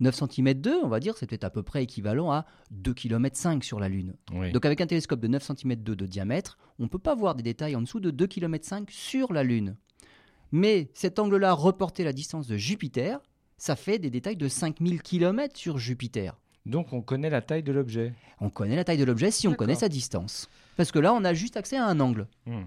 [0.00, 3.64] 9 cm 2, on va dire, c'était à peu près équivalent à 2 km 5
[3.64, 4.14] sur la Lune.
[4.52, 7.34] Donc avec un télescope de 9 cm 2 de diamètre, on ne peut pas voir
[7.34, 9.76] des détails en dessous de 2 km 5 sur la Lune.
[10.52, 13.20] Mais cet angle-là, reporté à la distance de Jupiter,
[13.58, 16.38] ça fait des détails de 5000 km sur Jupiter.
[16.64, 18.14] Donc on connaît la taille de l'objet.
[18.40, 20.48] On connaît la taille de l'objet si on connaît sa distance.
[20.76, 22.28] Parce que là, on a juste accès à un angle.
[22.46, 22.64] Hmm.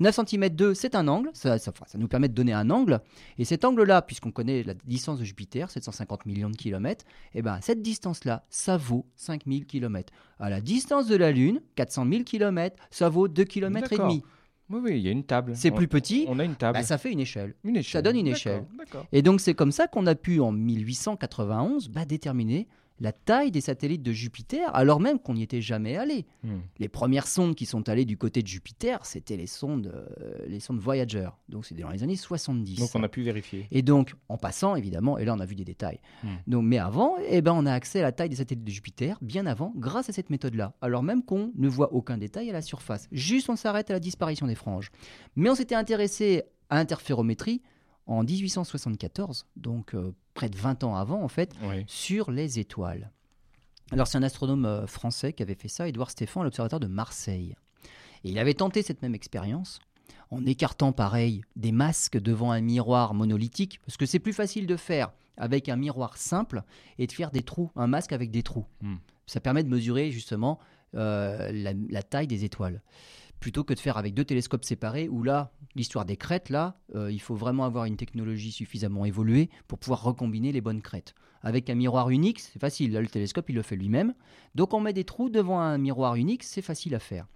[0.00, 1.56] 9 cm 2, c'est un angle, ça,
[1.96, 3.00] nous permet de donner un angle.
[3.38, 7.42] Et cet angle-là, puisqu'on connaît la distance de Jupiter, 750 millions de kilomètres, et eh
[7.42, 10.12] ben, cette distance-là, ça vaut 5000 km.
[10.38, 14.22] À la distance de la Lune, 400 000 km, ça vaut 2 km et demi.
[14.70, 15.52] Oui, oui, il y a une table.
[15.54, 16.24] C'est plus petit.
[16.28, 16.78] On a une table.
[16.78, 17.54] Bah, ça fait une échelle.
[17.62, 17.98] Une échelle.
[17.98, 18.64] Ça donne une échelle.
[19.12, 22.68] Et donc, c'est comme ça qu'on a pu, en 1891, bah, déterminer
[23.02, 26.24] la taille des satellites de Jupiter, alors même qu'on n'y était jamais allé.
[26.44, 26.60] Hmm.
[26.78, 30.60] Les premières sondes qui sont allées du côté de Jupiter, c'était les sondes, euh, les
[30.60, 31.28] sondes Voyager.
[31.48, 32.78] Donc c'était dans les années 70.
[32.78, 33.66] Donc on a pu vérifier.
[33.72, 35.98] Et donc, en passant, évidemment, et là on a vu des détails.
[36.22, 36.28] Hmm.
[36.46, 39.18] Donc, mais avant, eh ben, on a accès à la taille des satellites de Jupiter,
[39.20, 40.74] bien avant, grâce à cette méthode-là.
[40.80, 43.08] Alors même qu'on ne voit aucun détail à la surface.
[43.10, 44.92] Juste on s'arrête à la disparition des franges.
[45.34, 47.62] Mais on s'était intéressé à l'interférométrie
[48.06, 51.54] en 1874, donc euh, près de 20 ans avant en fait,
[51.86, 53.10] sur les étoiles.
[53.90, 56.86] Alors c'est un astronome euh, français qui avait fait ça, Édouard Stéphan, à l'Observatoire de
[56.86, 57.56] Marseille.
[58.24, 59.80] Et il avait tenté cette même expérience
[60.30, 64.76] en écartant pareil des masques devant un miroir monolithique, parce que c'est plus facile de
[64.76, 66.62] faire avec un miroir simple
[66.98, 68.66] et de faire des trous, un masque avec des trous.
[68.80, 68.96] Hmm.
[69.26, 70.58] Ça permet de mesurer justement
[70.94, 72.82] euh, la, taille des étoiles
[73.42, 77.10] plutôt que de faire avec deux télescopes séparés où là, l'histoire des crêtes, là, euh,
[77.10, 81.14] il faut vraiment avoir une technologie suffisamment évoluée pour pouvoir recombiner les bonnes crêtes.
[81.42, 82.92] Avec un miroir unique, c'est facile.
[82.92, 84.14] Là, le télescope, il le fait lui-même.
[84.54, 87.26] Donc, on met des trous devant un miroir unique, c'est facile à faire.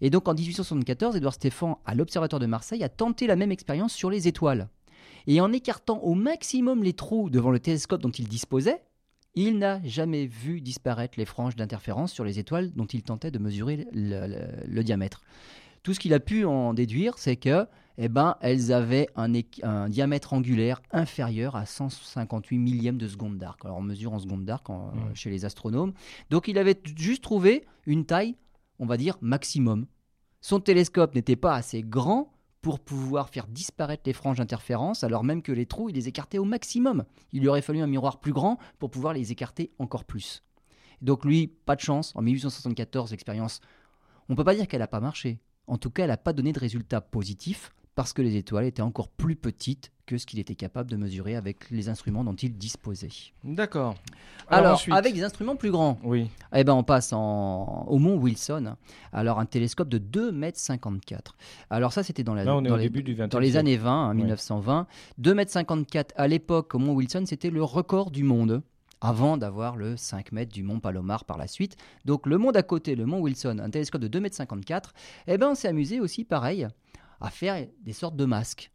[0.00, 3.92] Et donc, en 1874, Édouard Stéphan, à l'Observatoire de Marseille, a tenté la même expérience
[3.92, 4.68] sur les étoiles.
[5.26, 8.80] Et en écartant au maximum les trous devant le télescope dont il disposait,
[9.36, 13.38] il n'a jamais vu disparaître les franges d'interférence sur les étoiles dont il tentait de
[13.38, 15.22] mesurer le, diamètre.
[15.82, 17.66] Tout ce qu'il a pu en déduire, c'est que,
[17.98, 19.28] eh ben, elles avaient un,
[19.88, 23.64] diamètre angulaire inférieur à 158 millièmes de seconde d'arc.
[23.64, 25.14] Alors on mesure en seconde d'arc mmh.
[25.14, 25.92] chez les astronomes.
[26.30, 28.36] Donc il avait juste trouvé une taille,
[28.78, 29.86] on va dire, maximum.
[30.40, 32.32] Son télescope n'était pas assez grand
[32.66, 36.38] pour pouvoir faire disparaître les franges d'interférence, alors même que les trous, il les écartait
[36.38, 37.04] au maximum.
[37.32, 40.42] Il lui aurait fallu un miroir plus grand pour pouvoir les écarter encore plus.
[41.00, 42.12] Donc lui, pas de chance.
[42.16, 43.60] En 1874, l'expérience,
[44.28, 45.38] on ne peut pas dire qu'elle n'a pas marché.
[45.68, 48.82] En tout cas, elle n'a pas donné de résultats positifs parce que les étoiles étaient
[48.82, 52.56] encore plus petites que ce qu'il était capable de mesurer avec les instruments dont il
[52.56, 53.08] disposait.
[53.42, 53.96] D'accord.
[54.48, 56.30] Alors, avec des instruments plus grands, oui.
[56.54, 57.16] eh ben, on passe au
[57.98, 58.76] mont Wilson.
[59.12, 61.36] Alors, un télescope de 2,54 mètres.
[61.70, 64.86] Alors, ça, c'était dans, la, dans, les, dans les années 20, 1920.
[65.20, 68.62] 2,54 mètres à l'époque, au mont Wilson, c'était le record du monde
[69.00, 71.76] avant d'avoir le 5 mètres du mont Palomar par la suite.
[72.04, 74.94] Donc le mont d'à côté, le mont Wilson, un télescope de 2,54 mètres,
[75.26, 76.66] eh ben on s'est amusé aussi pareil
[77.20, 78.70] à faire des sortes de masques.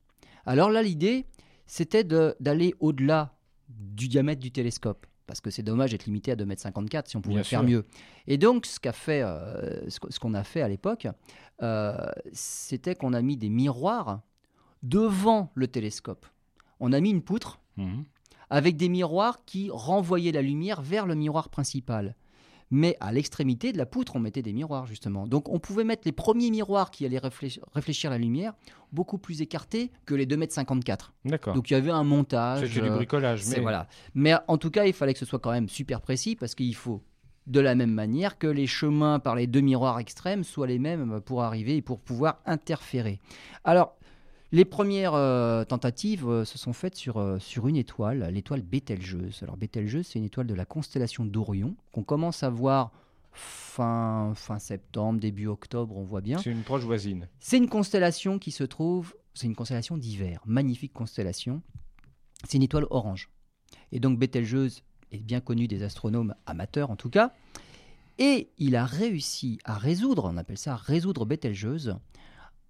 [0.46, 1.26] Alors là, l'idée,
[1.66, 3.38] c'était d'aller au-delà
[3.70, 5.06] du diamètre du télescope.
[5.28, 7.86] Parce que c'est dommage d'être limité à 2,54 m si on pouvait faire mieux.
[8.28, 11.08] Et donc, ce qu'on fait, euh, ce qu'on a fait à l'époque,
[11.62, 11.96] euh,
[12.34, 14.22] c'était qu'on a mis des miroirs
[14.84, 16.26] devant le télescope.
[16.82, 18.04] On a mis une poutre mhm.
[18.50, 22.16] avec des miroirs qui renvoyaient la lumière vers le miroir principal
[22.72, 25.28] mais à l'extrémité de la poutre, on mettait des miroirs, justement.
[25.28, 28.54] Donc on pouvait mettre les premiers miroirs qui allaient réfléchir, la lumière
[28.92, 30.98] beaucoup plus écartés que les 2,54 m.
[31.26, 31.54] D'accord.
[31.54, 32.68] Donc il y avait un montage.
[32.68, 33.46] C'était du euh, bricolage.
[33.50, 33.60] Mais...
[33.60, 33.88] Voilà.
[34.16, 36.76] mais en tout cas, il fallait que ce soit quand même super précis parce qu'il
[36.76, 37.04] faut
[37.48, 41.22] de la même manière que les chemins par les deux miroirs extrêmes soient les mêmes
[41.22, 43.20] pour arriver et pour pouvoir interférer.
[43.64, 43.98] Alors,
[44.54, 49.44] Les premières euh, tentatives euh, se sont faites sur, euh, sur une étoile, l'étoile Bételgeuse.
[49.44, 52.92] Alors Bételgeuse, c'est une étoile de la constellation d'Orion qu'on commence à voir
[53.32, 56.38] fin, fin septembre, début octobre, on voit bien.
[56.40, 57.30] C'est une proche voisine.
[57.40, 61.62] C'est une constellation qui se trouve, c'est une constellation d'hiver, magnifique constellation.
[62.44, 63.30] C'est une étoile orange.
[63.94, 64.84] Et donc Bételgeuse
[65.14, 67.34] est bien connu des astronomes amateurs en tout cas.
[68.20, 71.96] Et il a réussi à résoudre, on appelle ça résoudre Bételgeuse,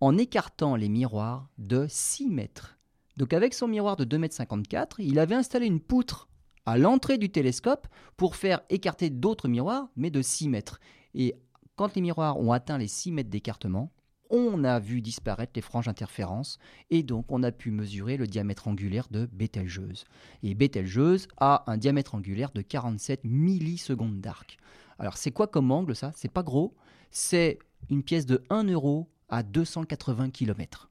[0.02, 2.78] en écartant les miroirs de 6 mètres.
[3.18, 6.28] Donc avec son miroir de 2,54 m, il avait installé une poutre
[6.66, 7.88] à l'entrée du télescope
[8.18, 10.80] pour faire écarter d'autres miroirs, mais de 6 mètres.
[11.14, 11.36] Et
[11.76, 13.92] quand les miroirs ont atteint les 6 mètres d'écartement,
[14.32, 16.58] on a vu disparaître les franges d'interférence
[16.90, 20.06] et donc on a pu mesurer le diamètre angulaire de Bételgeuse.
[20.42, 24.58] Et Bételgeuse a un diamètre angulaire de 47 millisecondes d'arc.
[25.00, 26.12] Alors c'est quoi comme angle ça?
[26.16, 26.74] C'est pas gros,
[27.12, 27.60] c'est
[27.90, 30.90] une pièce de 1 euro à 280 km.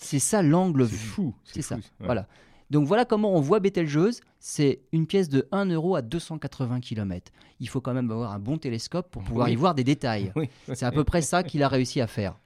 [0.00, 0.98] C'est ça l'angle C'est vu.
[0.98, 1.34] fou.
[1.44, 1.76] C'est ça.
[1.76, 1.82] ouais.
[2.00, 2.26] Voilà.
[2.68, 4.20] Donc voilà comment on voit Bételgeuse.
[4.40, 7.32] C'est une pièce de 1 euro à 280 km.
[7.60, 9.52] Il faut quand même avoir un bon télescope pour pouvoir Oui.
[9.52, 10.32] y voir des détails.
[10.36, 10.50] Oui.
[10.74, 12.38] C'est à peu près ça qu'il a réussi à faire.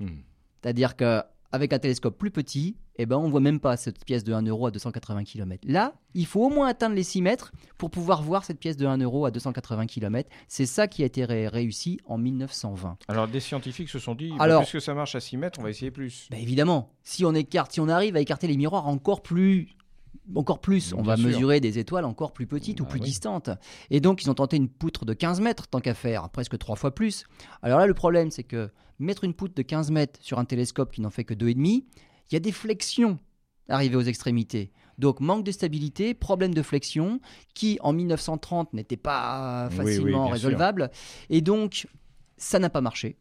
[0.00, 0.18] Hmm.
[0.60, 0.96] C'est-à-dire
[1.50, 4.42] qu'avec un télescope plus petit, eh ben, on voit même pas cette pièce de 1
[4.42, 5.62] euro à 280 km.
[5.68, 8.86] Là, il faut au moins atteindre les 6 mètres pour pouvoir voir cette pièce de
[8.86, 10.28] 1 euro à 280 km.
[10.48, 12.98] C'est ça qui a été ré- réussi en 1920.
[13.08, 15.62] Alors, des scientifiques se sont dit, bah, Alors- puisque ça marche à 6 mètres, on
[15.62, 16.28] va essayer plus.
[16.30, 19.68] Ben évidemment, si on écarte, si on arrive à écarter les miroirs encore plus,
[20.34, 21.26] encore plus, on va sûr.
[21.26, 23.06] mesurer des étoiles encore plus petites ou Bah plus oui.
[23.06, 23.50] distantes.
[23.90, 26.76] Et donc, ils ont tenté une poutre de 15 mètres, tant qu'à faire, presque trois
[26.76, 27.24] fois plus.
[27.62, 30.92] Alors là, le problème, c'est que mettre une poutre de 15 mètres sur un télescope
[30.92, 31.84] qui n'en fait que 2,5, il
[32.32, 33.18] y a des flexions
[33.68, 34.72] arrivées aux extrémités.
[34.98, 37.20] Donc, manque de stabilité, problème de flexion,
[37.54, 40.32] qui en 1930 n'était pas Oui, oui, facilement sûr.
[40.32, 40.90] résolvable.
[41.30, 41.86] Et donc,
[42.36, 43.16] ça n'a pas marché.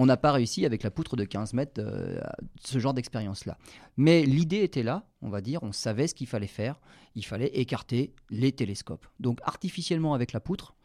[0.00, 2.20] On n'a pas réussi avec la poutre de 15 mètres euh,
[2.64, 3.58] ce genre d'expérience-là.
[3.96, 6.80] Mais l'idée était là, on va dire, on savait ce qu'il fallait faire.
[7.16, 9.06] Il fallait écarter les télescopes.
[9.18, 10.76] Donc artificiellement avec la poutre,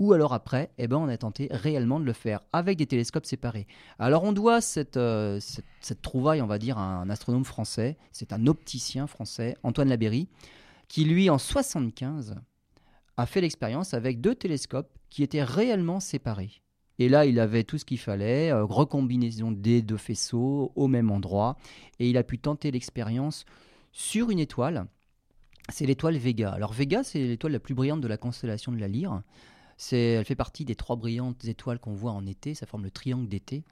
[0.00, 3.26] ou alors après, eh ben, on a tenté réellement de le faire avec des télescopes
[3.26, 3.66] séparés.
[3.98, 5.38] Alors on doit cette, euh,
[5.80, 10.26] cette, trouvaille, on va dire, à un astronome français, c'est un opticien français, Antoine Labéry,
[10.88, 12.34] qui lui, en 75,
[13.18, 16.62] a fait l'expérience avec deux télescopes qui étaient réellement séparés.
[16.98, 21.10] Et là, il avait tout ce qu'il fallait, euh, recombinaison des deux faisceaux au même
[21.10, 21.56] endroit.
[21.98, 23.44] Et il a pu tenter l'expérience
[23.92, 24.86] sur une étoile.
[25.68, 26.50] C'est l'étoile Vega.
[26.50, 29.22] Alors Vega, c'est l'étoile la plus brillante de la constellation de la Lyre.
[29.92, 32.54] Elle fait partie des trois brillantes étoiles qu'on voit en été.
[32.54, 33.64] Ça forme le triangle d'été.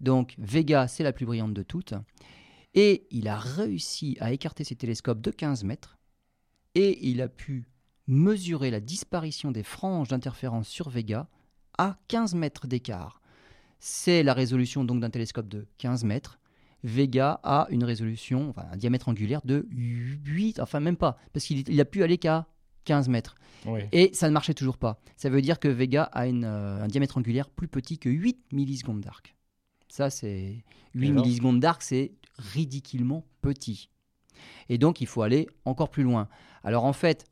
[0.00, 1.94] Donc Vega, c'est la plus brillante de toutes.
[2.74, 5.98] Et il a réussi à écarter ses télescopes de 15 mètres.
[6.74, 7.66] Et il a pu
[8.06, 11.28] mesurer la disparition des franges d'interférence sur Vega
[11.78, 13.20] à 15 mètres d'écart.
[13.78, 16.38] C'est la résolution donc d'un télescope de 15 mètres.
[16.84, 21.80] Vega a une résolution, un diamètre angulaire de 8, enfin même pas, parce qu'il il
[21.80, 22.46] a pu aller qu'à
[22.86, 23.36] 15 mètres.
[23.66, 23.80] Oui.
[23.92, 25.00] Et ça ne marchait toujours pas.
[25.16, 28.52] Ça veut dire que Vega a une, euh, un diamètre angulaire plus petit que 8
[28.52, 29.34] millisecondes d'arc.
[29.88, 33.90] Ça, c'est 8 alors millisecondes d'arc, c'est ridiculement petit.
[34.68, 36.28] Et donc, il faut aller encore plus loin.
[36.64, 37.26] Alors, en fait,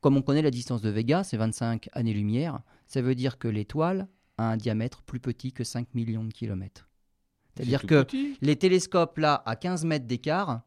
[0.00, 4.08] comme on connaît la distance de Vega, c'est 25 années-lumière, ça veut dire que l'étoile
[4.38, 6.88] a un diamètre plus petit que 5 millions de kilomètres.
[7.54, 8.36] C'est-à-dire que petit.
[8.40, 10.62] les télescopes là à 15 mètres d'écart,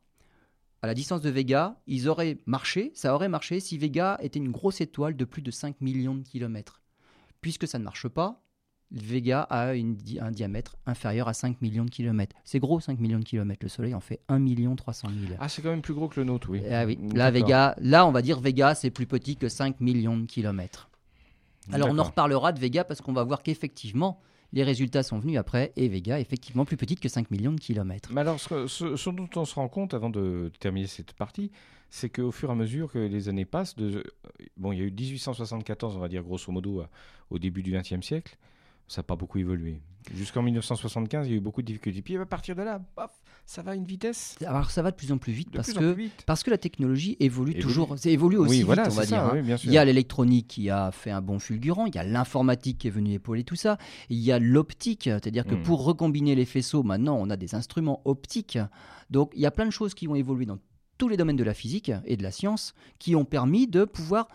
[0.85, 4.51] à la distance de Vega, ils auraient marché, ça aurait marché si Vega était une
[4.51, 6.79] grosse étoile de plus de 5 millions de kilomètres.
[7.41, 8.43] Puisque ça ne marche pas,
[8.91, 12.35] Vega a une un diamètre inférieur à 5 millions de kilomètres.
[12.43, 15.33] C'est gros 5 millions de kilomètres, le Soleil en fait 1 million 300 000.
[15.39, 16.61] Ah, c'est quand même plus gros que le nôtre, oui.
[16.69, 17.17] Ah oui, D'accord.
[17.17, 20.91] là, Vega, là on va dire Vega c'est plus petit que 5 millions de kilomètres.
[21.71, 24.21] Alors on en reparlera de Vega parce qu'on va voir qu'effectivement
[24.53, 28.09] les résultats sont venus après et Vega effectivement plus petite que 5 millions de kilomètres.
[28.13, 31.51] Mais alors, ce, dont on se rend compte avant de terminer cette partie,
[31.89, 34.03] c'est qu'au fur et à mesure que les années passent, de,
[34.57, 36.83] bon, il y a eu 1874, on va dire grosso modo,
[37.29, 38.37] au début du XXe siècle,
[38.87, 39.81] ça n'a pas beaucoup évolué.
[40.13, 42.03] Jusqu'en 1975, il y a eu beaucoup de difficultés.
[42.03, 43.09] Puis à partir de là, paf,
[43.47, 45.79] ça va à une vitesse Alors ça va de plus en plus vite parce plus
[45.79, 46.23] que plus vite.
[46.27, 47.63] parce que la technologie évolue, Évolue.
[47.63, 49.17] toujours, ça évolue aussi oui, vite, voilà, on va c'est dire.
[49.17, 49.31] ça, hein.
[49.33, 49.71] oui, bien sûr.
[49.71, 52.87] Il y a l'électronique qui a fait un bon fulgurant, il y a l'informatique qui
[52.87, 55.63] est venue épauler tout ça, il y a l'optique, c'est-à-dire que Mm.
[55.63, 58.59] pour recombiner les faisceaux, maintenant on a des instruments optiques.
[59.09, 60.59] Donc il y a plein de choses qui ont évolué dans
[60.99, 64.27] tous les domaines de la physique et de la science qui ont permis de pouvoir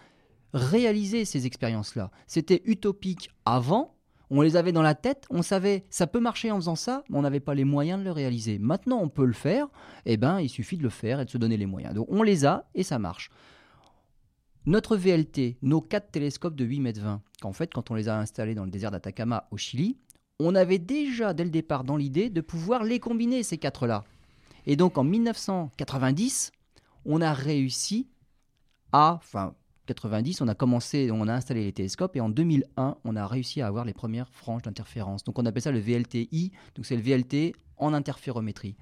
[0.52, 2.10] réaliser ces expériences-là.
[2.26, 3.94] C'était utopique avant,
[4.30, 7.18] on les avait dans la tête, on savait ça peut marcher en faisant ça, mais
[7.18, 8.58] on n'avait pas les moyens de le réaliser.
[8.58, 9.66] Maintenant on peut le faire,
[10.06, 11.94] eh ben il suffit de le faire et de se donner les moyens.
[11.94, 13.30] Donc on les a et ça marche.
[14.66, 18.18] Notre VLT, nos quatre télescopes de 8 mètres 20, qu'en fait, quand on les a
[18.18, 19.96] installés dans le désert d'Atacama au Chili,
[20.38, 24.04] on avait déjà dès le départ dans l'idée de pouvoir les combiner, ces quatre-là.
[24.66, 26.52] Et donc en 1990,
[27.06, 28.08] on a réussi
[28.92, 29.18] à,
[29.94, 33.60] 90, on a commencé, on a installé les télescopes et en 2001, on a réussi
[33.60, 35.24] à avoir les premières franges d'interférence.
[35.24, 38.76] Donc on appelle ça le VLTI, donc c'est le VLT en interférométrie.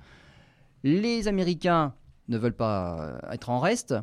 [0.82, 1.94] Les Américains
[2.28, 3.94] ne veulent pas être en reste.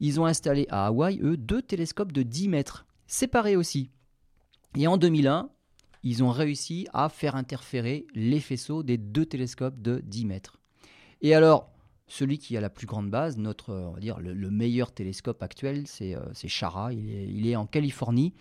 [0.00, 3.90] Ils ont installé à Hawaï, eux, deux télescopes de 10 mètres, séparés aussi.
[4.76, 5.48] Et en 2001,
[6.02, 10.60] ils ont réussi à faire interférer les faisceaux des deux télescopes de 10 mètres.
[11.22, 11.70] Et alors,
[12.10, 15.86] celui qui a la plus grande base, notre, on va dire, le, meilleur télescope actuel,
[15.86, 16.92] c'est euh, Chara.
[16.92, 18.34] Il est, en Californie.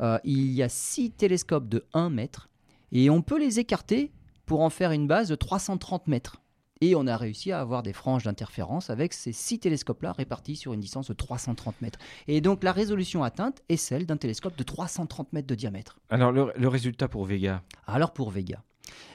[0.00, 2.50] Euh, il y a six télescopes de 1 mètre
[2.92, 4.12] et on peut les écarter
[4.44, 6.42] pour en faire une base de 330 mètres.
[6.82, 10.74] Et on a réussi à avoir des franges d'interférence avec ces six télescopes-là répartis sur
[10.74, 11.98] une distance de 330 mètres.
[12.26, 15.98] Et donc la résolution atteinte est celle d'un télescope de 330 mètres de diamètre.
[16.10, 17.62] Alors le, le résultat pour Vega?
[17.86, 18.62] Alors pour Vega.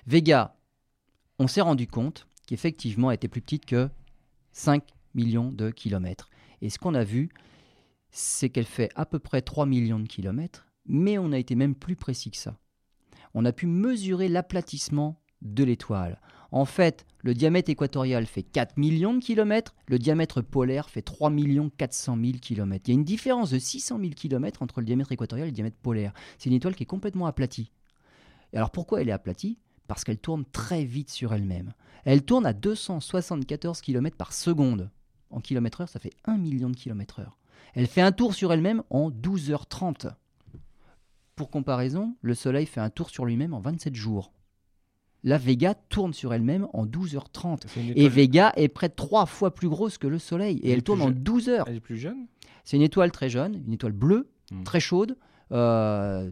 [0.08, 0.56] Vega,
[1.38, 3.90] on s'est rendu compte qu'effectivement elle était plus petite que
[4.52, 4.84] 5
[5.16, 6.30] millions de kilomètres.
[6.62, 7.30] Et ce qu'on a vu,
[8.10, 11.76] c'est qu'elle fait à peu près 3 millions de kilomètres, mais on a été même
[11.76, 12.58] plus précis que ça.
[13.34, 16.20] On a pu mesurer l'aplatissement de l'étoile.
[16.52, 21.32] En fait, le diamètre équatorial fait 4 millions de kilomètres, le diamètre polaire fait 3
[21.78, 22.90] 400 000 kilomètres.
[22.90, 25.56] Il y a une différence de 600 000 kilomètres entre le diamètre équatorial et le
[25.56, 26.12] diamètre polaire.
[26.38, 27.72] C'est une étoile qui est complètement aplatie.
[28.52, 29.58] Et alors pourquoi elle est aplatie?
[29.92, 31.74] Parce qu'elle tourne très vite sur elle-même.
[32.06, 34.90] Elle tourne à 274 km par seconde.
[35.32, 35.42] En
[35.82, 36.78] heure, ça fait 1 million de
[37.20, 37.38] heure.
[37.74, 40.14] Elle fait un tour sur elle-même en 12h30.
[41.36, 44.32] Pour comparaison, le Soleil fait un tour sur lui-même en 27 jours
[45.24, 47.68] la Vega tourne sur elle-même en 12h30.
[47.96, 50.58] Et Vega est près de trois fois plus grosse que le Soleil.
[50.64, 51.66] Et elle, tourne en 12 heures.
[51.68, 52.26] Elle est plus jeune?
[52.64, 54.64] C'est une étoile très jeune, une étoile bleue, hmm.
[54.64, 55.16] très chaude,
[55.52, 56.32] euh,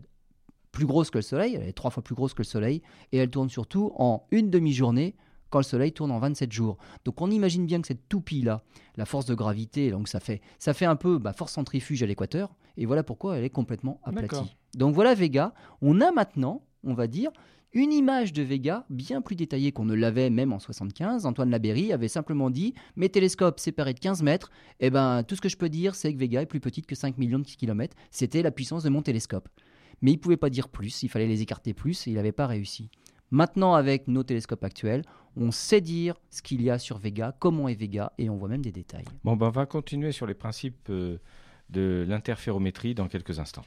[0.71, 1.55] plus grosse que le Soleil.
[1.55, 2.81] Elle est trois fois plus grosse que le Soleil.
[3.11, 5.15] Et elle tourne surtout en une demi-journée
[5.49, 6.77] quand le Soleil tourne en 27 jours.
[7.05, 8.61] Donc on imagine bien que cette toupie-là,
[8.97, 12.05] la force de gravité, donc ça fait, ça fait un peu bah, force centrifuge à
[12.05, 12.55] l'équateur.
[12.77, 14.55] Et voilà pourquoi elle est complètement aplatie.
[14.75, 15.53] Donc voilà Vega.
[15.81, 17.31] On a maintenant, on va dire,
[17.73, 21.25] une image de Vega bien plus détaillée qu'on ne l'avait même en 75.
[21.25, 24.49] Antoine Laberry avait simplement dit mes télescopes séparés de 15 mètres,
[24.79, 26.87] et eh ben, tout ce que je peux dire, c'est que Vega est plus petite
[26.87, 27.95] que 5 millions de kilomètres.
[28.09, 29.49] C'était la puissance de mon télescope.
[30.01, 32.31] Mais il ne pouvait pas dire plus, il fallait les écarter plus, et il n'avait
[32.31, 32.89] pas réussi.
[33.31, 35.03] Maintenant, avec nos télescopes actuels,
[35.35, 38.49] on sait dire ce qu'il y a sur Vega, comment est Vega, et on voit
[38.49, 39.05] même des détails.
[39.23, 41.17] Bon, ben, on va continuer sur les principes euh,
[41.69, 43.65] de l'interférométrie dans quelques instants.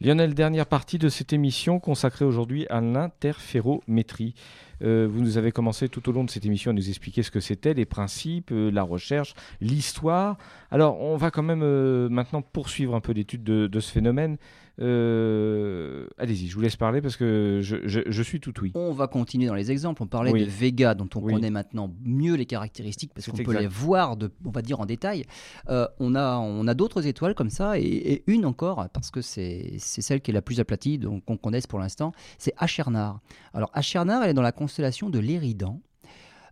[0.00, 4.34] Lionel, dernière partie de cette émission consacrée aujourd'hui à l'interférométrie.
[4.82, 7.30] Euh, vous nous avez commencé tout au long de cette émission à nous expliquer ce
[7.30, 10.36] que c'était, les principes, euh, la recherche, l'histoire.
[10.70, 11.64] Alors, on va quand même
[12.08, 14.36] maintenant poursuivre un peu l'étude de, ce phénomène.
[14.80, 18.72] Euh, allez-y, je vous laisse parler parce que je, suis tout oui.
[18.74, 20.02] On va continuer dans les exemples.
[20.02, 23.66] On parlait de Vega, dont on connaît maintenant mieux les caractéristiques parce qu'on peut les
[23.66, 25.24] voir, de, on va dire en détail.
[25.68, 29.78] Euh, on a, on a d'autres étoiles comme ça et, une encore parce que c'est
[29.78, 32.12] celle qui est la plus aplatie, donc qu'on connaisse pour l'instant.
[32.38, 33.20] C'est Achernar.
[33.52, 35.80] Alors Achernar, elle est dans la constellation de l'Éridan.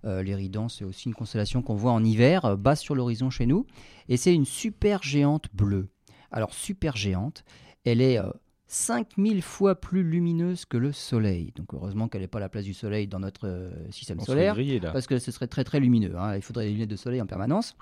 [0.05, 3.67] Euh, L'Éridan, c'est aussi une constellation qu'on voit en hiver, basse sur l'horizon chez nous,
[4.09, 5.89] et c'est une super géante bleue.
[6.33, 7.45] Alors super géante,
[7.85, 8.19] elle est
[8.67, 11.53] 5000 euh, fois plus lumineuse que le Soleil.
[11.57, 14.57] Donc heureusement qu'elle n'est pas à la place du Soleil dans notre euh, système solaire,
[14.93, 16.17] parce que ce serait très très lumineux.
[16.17, 16.37] Hein.
[16.37, 17.77] Il faudrait des lunettes de Soleil en permanence.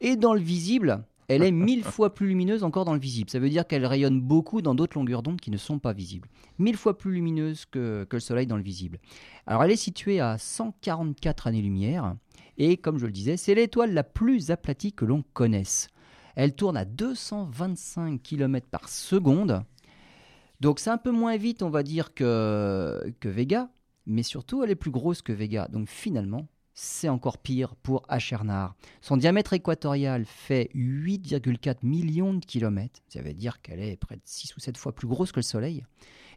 [0.00, 3.30] Et dans le visible, elle est 1000 fois plus lumineuse encore dans le visible.
[3.30, 6.28] Ça veut dire qu'elle rayonne beaucoup dans d'autres longueurs d'onde qui ne sont pas visibles.
[6.58, 8.98] 1000 fois plus lumineuse que, que le Soleil dans le visible.
[9.46, 12.14] Alors elle est située à 144 années-lumière.
[12.58, 15.88] Et comme je le disais, c'est l'étoile la plus aplatie que l'on connaisse.
[16.38, 19.64] Elle tourne à 225 km par seconde.
[20.60, 23.70] Donc c'est un peu moins vite, on va dire, que, que Vega,
[24.06, 25.66] mais surtout elle est plus grosse que Vega.
[25.66, 28.76] Donc finalement, c'est encore pire pour Achernar.
[29.00, 33.00] Son diamètre équatorial fait 8,4 millions de kilomètres.
[33.08, 35.42] Ça veut dire qu'elle est près de 6 ou 7 fois plus grosse que le
[35.42, 35.84] Soleil.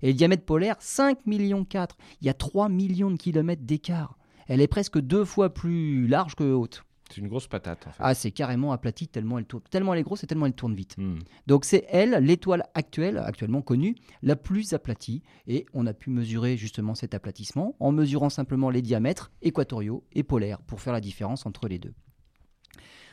[0.02, 1.96] Et le diamètre polaire, 5 millions 4.
[2.22, 4.18] Il y a 3 millions de kilomètres d'écart.
[4.48, 6.86] Elle est presque deux fois plus large que haute.
[7.12, 7.88] C'est une grosse patate.
[7.88, 7.98] En fait.
[8.00, 10.74] Ah, c'est carrément aplati tellement elle tourne, tellement elle est grosse et tellement elle tourne
[10.74, 10.96] vite.
[10.98, 11.20] Hmm.
[11.48, 15.22] Donc c'est elle, l'étoile actuelle, actuellement connue, la plus aplatie.
[15.48, 20.24] Et on a pu mesurer justement cet aplatissement en mesurant simplement les diamètres équatoriaux et
[20.24, 21.94] polaires pour faire la différence entre les deux.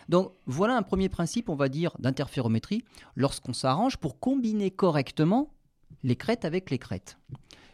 [0.08, 2.84] Donc voilà un premier principe, on va dire, d'interférométrie
[3.14, 5.52] lorsqu'on s'arrange pour combiner correctement
[6.02, 7.18] les crêtes avec les crêtes.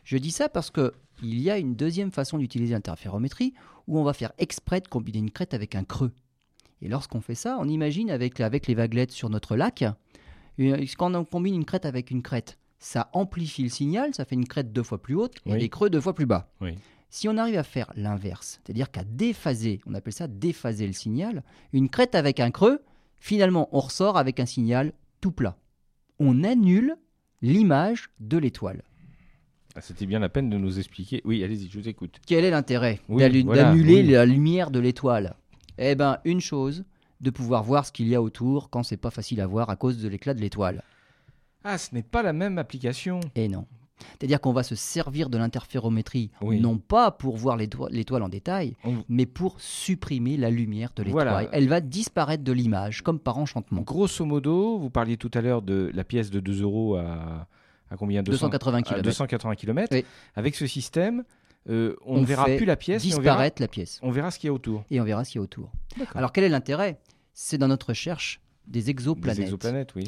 [0.02, 0.92] Je dis ça parce que
[1.24, 3.54] il y a une deuxième façon d'utiliser l'interférométrie
[3.86, 6.12] où on va faire exprès de combiner une crête avec un creux.
[6.82, 9.84] Et lorsqu'on fait ça, on imagine avec, avec les vaguelettes sur notre lac,
[10.60, 14.34] euh, quand on combine une crête avec une crête, ça amplifie le signal, ça fait
[14.34, 16.52] une crête deux fois plus haute et des creux deux fois plus bas.
[17.08, 21.42] Si on arrive à faire l'inverse, c'est-à-dire qu'à déphaser, on appelle ça déphaser le signal,
[21.72, 22.82] une crête avec un creux,
[23.18, 25.56] finalement on ressort avec un signal tout plat.
[26.18, 26.96] On annule
[27.40, 28.82] l'image de l'étoile.
[29.76, 31.20] Ah, C'était bien la peine de nous expliquer.
[31.24, 32.16] Oui, allez-y, je vous écoute.
[32.26, 34.10] Quel est l'intérêt Oui, d'allu- voilà, d'annuler oui.
[34.10, 35.34] la lumière de l'étoile?
[35.78, 36.84] Eh bien, une chose,
[37.20, 39.76] de pouvoir voir ce qu'il y a autour quand c'est pas facile à voir à
[39.76, 40.82] cause de l'éclat de l'étoile.
[41.64, 43.18] Ah, ce n'est pas la même application.
[43.34, 43.66] Et non.
[44.18, 46.60] C'est-à-dire qu'on va se servir de l'interférométrie, Oui.
[46.60, 51.02] non pas pour voir l'étoi- l'étoile en détail, On- mais pour supprimer la lumière de
[51.04, 51.28] l'étoile.
[51.28, 51.48] Voilà.
[51.52, 53.82] Elle va disparaître de l'image, comme par enchantement.
[53.82, 57.46] Grosso modo, vous parliez tout à l'heure de la pièce de 2 euros à,
[57.94, 59.02] à combien 200 280 à km.
[59.02, 59.88] 280 km.
[59.92, 60.04] Oui.
[60.34, 61.24] Avec ce système,
[61.68, 63.98] euh, on, ne verra plus la pièce, mais on verra, Disparaître la pièce.
[64.02, 64.84] on verra ce qu'il y a autour.
[64.90, 65.72] Et on verra ce qu'il y a autour.
[66.14, 66.98] Alors, quel est l'intérêt?
[67.32, 69.40] C'est dans notre recherche des Des exoplanètes.
[69.44, 70.04] exoplanètes, oui.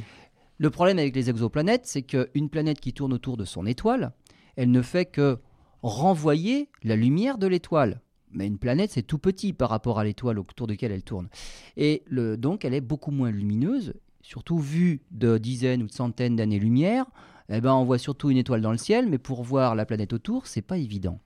[0.58, 4.12] Le problème avec les exoplanètes, c'est qu'une planète qui tourne autour de son étoile,
[4.56, 5.38] elle ne fait que
[5.82, 8.00] renvoyer la lumière de l'étoile.
[8.32, 11.28] Mais une planète, c'est tout petit par rapport à l'étoile autour de laquelle elle tourne.
[11.76, 16.36] Et le- donc, elle est beaucoup moins lumineuse, surtout vue de dizaines ou de centaines
[16.36, 17.06] d'années-lumière.
[17.48, 20.12] Eh ben, on voit surtout une étoile dans le ciel, mais pour voir la planète
[20.12, 21.20] autour, c'est pas évident.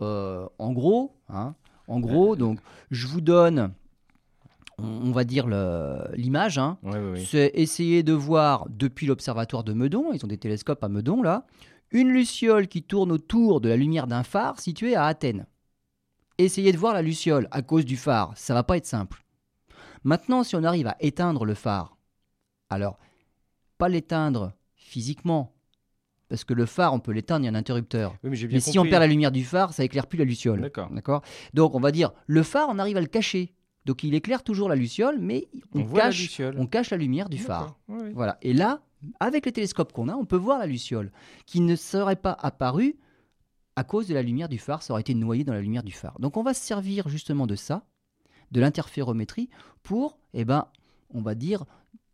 [0.00, 1.54] Euh, en gros, hein,
[1.88, 2.60] en gros, donc,
[2.90, 3.72] je vous donne,
[4.78, 5.46] on, va dire
[6.16, 6.58] l'image.
[6.58, 7.24] Hein, Ouais, ouais, ouais.
[7.24, 11.44] c'est essayer de voir depuis l'observatoire de Meudon, ils ont des télescopes à Meudon là,
[11.90, 15.46] une luciole qui tourne autour de la lumière d'un phare situé à Athènes.
[16.38, 19.24] Essayez de voir la luciole à cause du phare, ça va pas être simple.
[20.02, 21.96] Maintenant, si on arrive à éteindre le phare,
[22.68, 22.98] alors
[23.78, 25.53] pas l'éteindre physiquement,
[26.34, 28.16] parce que le phare on peut l'éteindre, il y a un interrupteur.
[28.24, 30.60] Oui, mais si on perd la lumière du phare, ça éclaire plus la luciole.
[30.60, 30.90] D'accord.
[30.90, 31.22] D'accord?
[31.52, 33.54] Donc on va dire le phare, on arrive à le cacher.
[33.84, 36.56] Donc il éclaire toujours la luciole, mais on, cache, luciole.
[36.58, 37.78] on cache la lumière du phare.
[38.14, 38.36] Voilà.
[38.42, 38.80] Et là,
[39.20, 41.12] avec les télescopes qu'on a, on peut voir la luciole
[41.46, 42.96] qui ne serait pas apparue
[43.76, 44.82] à cause de la lumière du phare.
[44.82, 46.18] Ça aurait été noyé dans la lumière du phare.
[46.18, 47.84] Donc on va se servir justement de ça,
[48.50, 49.50] de l'interférométrie,
[49.84, 50.66] pour, eh ben,
[51.10, 51.64] on va dire,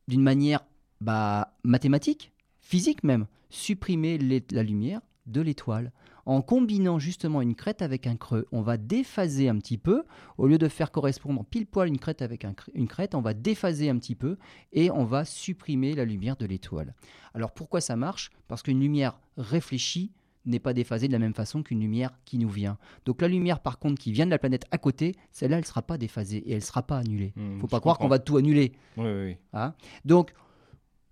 [0.09, 0.61] d'une manière
[1.01, 2.35] bah, mathématique,
[2.71, 5.91] physique même, supprimer les- la lumière de l'étoile.
[6.27, 10.05] En combinant justement une crête avec un creux, on va déphaser un petit peu.
[10.39, 13.35] Au lieu de faire correspondre pile poil une crête avec un une crête, on va
[13.35, 14.37] déphaser un petit peu
[14.73, 16.95] et on va supprimer la lumière de l'étoile.
[17.35, 18.31] Alors pourquoi ça marche?
[18.47, 20.13] Parce qu'une lumière réfléchie
[20.47, 22.79] n'est pas déphasée de la même façon qu'une lumière qui nous vient.
[23.05, 25.67] Donc la lumière par contre qui vient de la planète à côté, celle-là elle ne
[25.67, 27.33] sera pas déphasée et elle ne sera pas annulée.
[27.35, 28.73] Hmm, faut je pas croire qu'on va tout annuler.
[28.97, 29.37] Oui, oui, oui.
[29.55, 29.75] hein?
[30.05, 30.33] Donc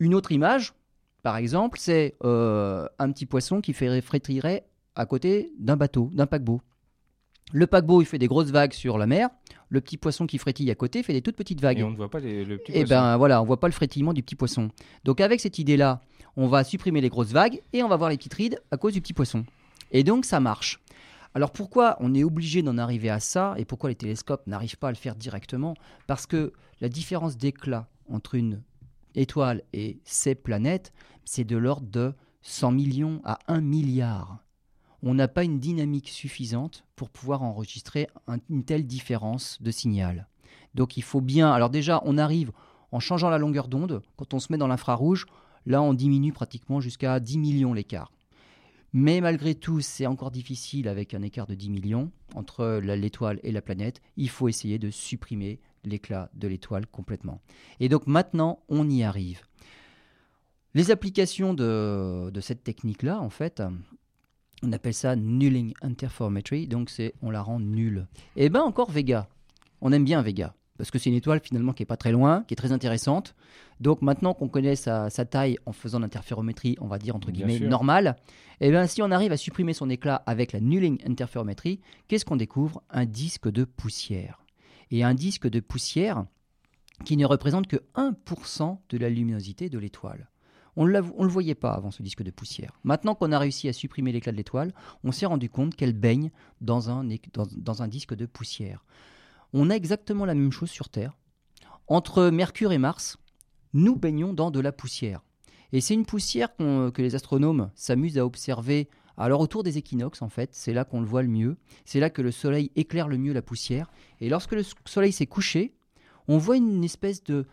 [0.01, 0.75] une autre image,
[1.23, 6.27] par exemple, c'est euh, un petit poisson qui fait frétillerait à côté d'un bateau, d'un
[6.27, 6.61] paquebot.
[7.53, 9.31] Le paquebot, il fait des grosses vagues sur la mer.
[9.71, 11.79] Le petit poisson qui frétille à côté fait des toutes petites vagues.
[11.79, 12.89] Et on ne voit pas les- le petit Et poisson.
[12.95, 14.71] ben voilà, on voit pas le frétillement du petit poisson.
[15.05, 16.03] Donc avec cette idée-là,
[16.37, 18.93] on va supprimer les grosses vagues et on va voir les petites rides à cause
[18.93, 19.45] du petit poisson.
[19.93, 20.81] Et donc ça marche.
[21.35, 24.89] Alors pourquoi on est obligé d'en arriver à ça et pourquoi les télescopes n'arrivent pas
[24.89, 25.75] à le faire directement?
[26.07, 28.63] Parce que la différence d'éclat entre une
[29.15, 30.93] étoile et ses planètes,
[31.25, 34.39] c'est de l'ordre de 100 millions à 1 milliard.
[35.03, 40.29] On n'a pas une dynamique suffisante pour pouvoir enregistrer un- une telle différence de signal.
[40.75, 41.53] Donc il faut bien.
[41.53, 42.53] Alors déjà, on arrive
[42.91, 44.03] en changeant la longueur d'onde.
[44.17, 45.27] Quand on se met dans l'infrarouge,
[45.67, 48.11] là, on diminue pratiquement jusqu'à 10 millions l'écart.
[48.95, 53.53] Mais malgré tout, c'est encore difficile avec un écart de 10 millions entre l'étoile et
[53.53, 54.01] la planète.
[54.17, 57.41] Il faut essayer de supprimer l'éclat de l'étoile complètement.
[57.81, 59.43] Et donc maintenant, on y arrive.
[60.75, 63.63] Les applications de, de cette technique-là, en fait,
[64.63, 68.07] on appelle ça nulling interferometry, donc c'est on la rend nulle.
[68.37, 69.29] Et ben encore Vega.
[69.81, 72.45] On aime bien Vega parce que c'est une étoile finalement qui est pas très loin,
[72.47, 73.35] qui est très intéressante.
[73.81, 77.59] Donc maintenant qu'on connaît sa, sa taille en faisant l'interférométrie, on va dire entre guillemets
[77.59, 78.17] normale,
[78.61, 82.37] et bien si on arrive à supprimer son éclat avec la nulling interferométrie, qu'est-ce qu'on
[82.37, 82.83] découvre?
[82.91, 84.45] Un disque de poussière.
[84.91, 86.25] Et un disque de poussière
[87.05, 90.29] qui ne représente que 1% de la luminosité de l'étoile.
[90.77, 92.79] On ne le voyait pas avant ce disque de poussière.
[92.85, 94.73] Maintenant qu'on a réussi à supprimer l'éclat de l'étoile,
[95.03, 96.31] on s'est rendu compte qu'elle baigne
[96.61, 97.05] dans un,
[97.89, 98.85] disque de poussière.
[99.53, 101.17] On a exactement la même chose sur Terre.
[101.89, 103.17] Entre Mercure et Mars,
[103.73, 105.23] nous baignons dans de la poussière.
[105.73, 110.29] Et c'est une poussière que les astronomes s'amusent à observer alors autour des équinoxes en
[110.29, 113.19] fait, c'est là qu'on le voit le mieux, c'est là que le soleil éclaire le
[113.19, 113.91] mieux la poussière.
[114.21, 115.75] Et lorsque le soleil s'est couché,
[116.29, 117.47] on voit une espèce de,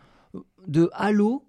[0.66, 1.44] de halo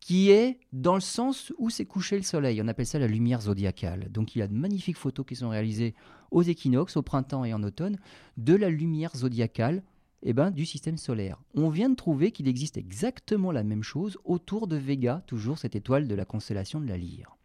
[0.00, 2.60] qui est dans le sens où s'est couché le soleil.
[2.60, 4.10] On appelle ça la lumière zodiacale.
[4.10, 5.94] Donc il y a de magnifiques photos qui sont réalisées
[6.32, 7.98] aux équinoxes, au printemps et en automne,
[8.36, 9.82] de la lumière zodiacale
[10.24, 11.40] eh ben, du système solaire.
[11.54, 15.76] On vient de trouver qu'il existe exactement la même chose autour de Vega, toujours cette
[15.76, 17.36] étoile de la constellation de la Lyre.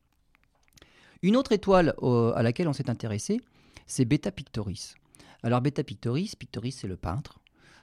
[1.22, 3.42] Une autre étoile euh, à laquelle on s'est intéressé,
[3.86, 4.96] c'est Beta Pictoris.
[5.44, 7.40] Alors Beta Pictoris, Pictoris c'est le peintre.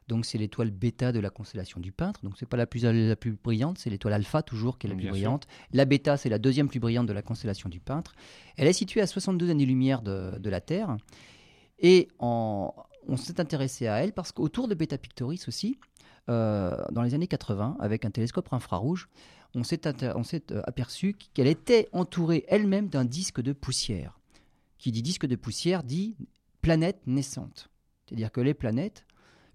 [0.07, 2.21] Donc c'est l'étoile bêta de la constellation du peintre.
[2.23, 4.97] Donc c'est pas la plus, la plus brillante, c'est l'étoile alpha toujours qui est la
[4.97, 5.13] plus sûr.
[5.13, 5.47] brillante.
[5.73, 8.15] La bêta c'est la deuxième plus brillante de la constellation du peintre.
[8.57, 10.97] Elle est située à 62 années-lumière de, de la Terre.
[11.79, 12.75] Et en-
[13.09, 15.79] on s'est intéressé à elle parce qu'autour de Beta Pictoris aussi,
[16.29, 19.09] euh, dans les années 80, avec un télescope infrarouge,
[19.55, 24.19] on s'est euh, aperçu qu'elle était entourée elle-même d'un disque de poussière.
[24.79, 26.17] Qui dit disque de poussière dit
[26.61, 27.69] planète naissante.
[28.07, 29.07] C'est-à-dire que les planètes,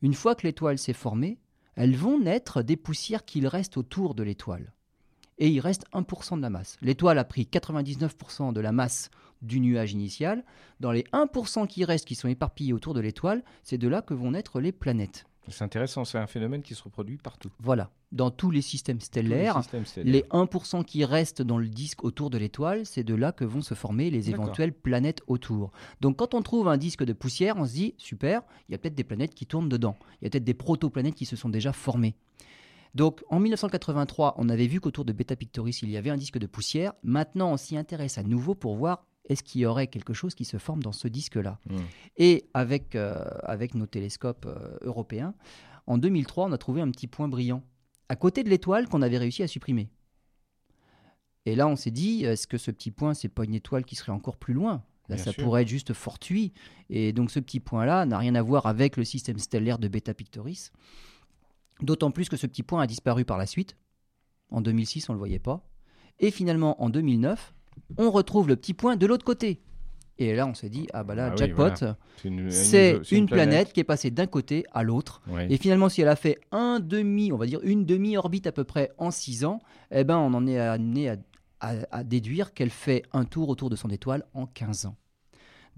[0.01, 1.39] une fois que l'étoile s'est formée,
[1.76, 4.74] elles vont naître des poussières qu'il reste autour de l'étoile.
[5.38, 6.78] Et il reste 1% de la masse.
[6.82, 9.09] L'étoile a pris 99% de la masse
[9.41, 10.43] du nuage initial.
[10.82, 14.13] Dans les 1% qui restent, qui sont éparpillés autour de l'étoile, c'est de là que
[14.13, 15.28] vont naître les planètes.
[15.50, 17.52] C'est intéressant, c'est un phénomène qui se reproduit partout.
[17.60, 17.89] Voilà.
[18.12, 20.14] Dans tous les systèmes Tous les stellaires, systèmes stellaires.
[20.14, 23.62] les 1% qui restent dans le disque autour de l'étoile, c'est de là que vont
[23.62, 25.72] se former les éventuelles planètes autour.
[26.02, 28.78] Donc quand on trouve un disque de poussière, on se dit, super, il y a
[28.78, 29.95] peut-être des planètes qui tournent dedans.
[30.22, 32.16] Il y a peut-être des protoplanètes qui se sont déjà formées.
[32.95, 36.39] Donc en 1983, on avait vu qu'autour de Beta Pictoris, il y avait un disque
[36.39, 36.93] de poussière.
[37.04, 40.43] Maintenant, on s'y intéresse à nouveau pour voir est-ce qu'il y aurait quelque chose qui
[40.43, 41.59] se forme dans ce disque-là.
[41.69, 41.77] Hmm.
[42.17, 45.34] Et avec, euh, avec nos télescopes euh, européens,
[45.88, 47.63] en 2003, on a trouvé un petit point brillant
[48.09, 49.89] à côté de l'étoile qu'on avait réussi à supprimer.
[51.45, 53.95] Et là, on s'est dit, est-ce que ce petit point, c'est pas une étoile qui
[53.95, 54.84] serait encore plus loin?
[55.07, 55.43] Là, Bien ça sûr.
[55.43, 56.53] pourrait être juste fortuit.
[56.89, 60.13] Et donc, ce petit point-là n'a rien à voir avec le système stellaire de Beta
[60.13, 60.71] Pictoris.
[61.82, 63.77] D'autant plus que ce petit point a disparu par la suite.
[64.51, 65.63] En 2006, on ne le voyait pas.
[66.19, 67.53] Et finalement, en 2009,
[67.97, 69.61] on retrouve le petit point de l'autre côté.
[70.21, 71.97] Et là, on s'est dit, ah bah là, Ah oui, jackpot, voilà.
[72.51, 73.71] C'est une, planète.
[73.71, 75.21] qui est passée d'un côté à l'autre.
[75.49, 78.65] Et finalement, si elle a fait un demi, on va dire une demi-orbite à peu
[78.65, 79.59] près en 6 ans,
[79.91, 81.15] eh ben, on en est amené à,
[81.61, 84.97] à- à déduire qu'elle fait un tour autour de son étoile en 15 ans.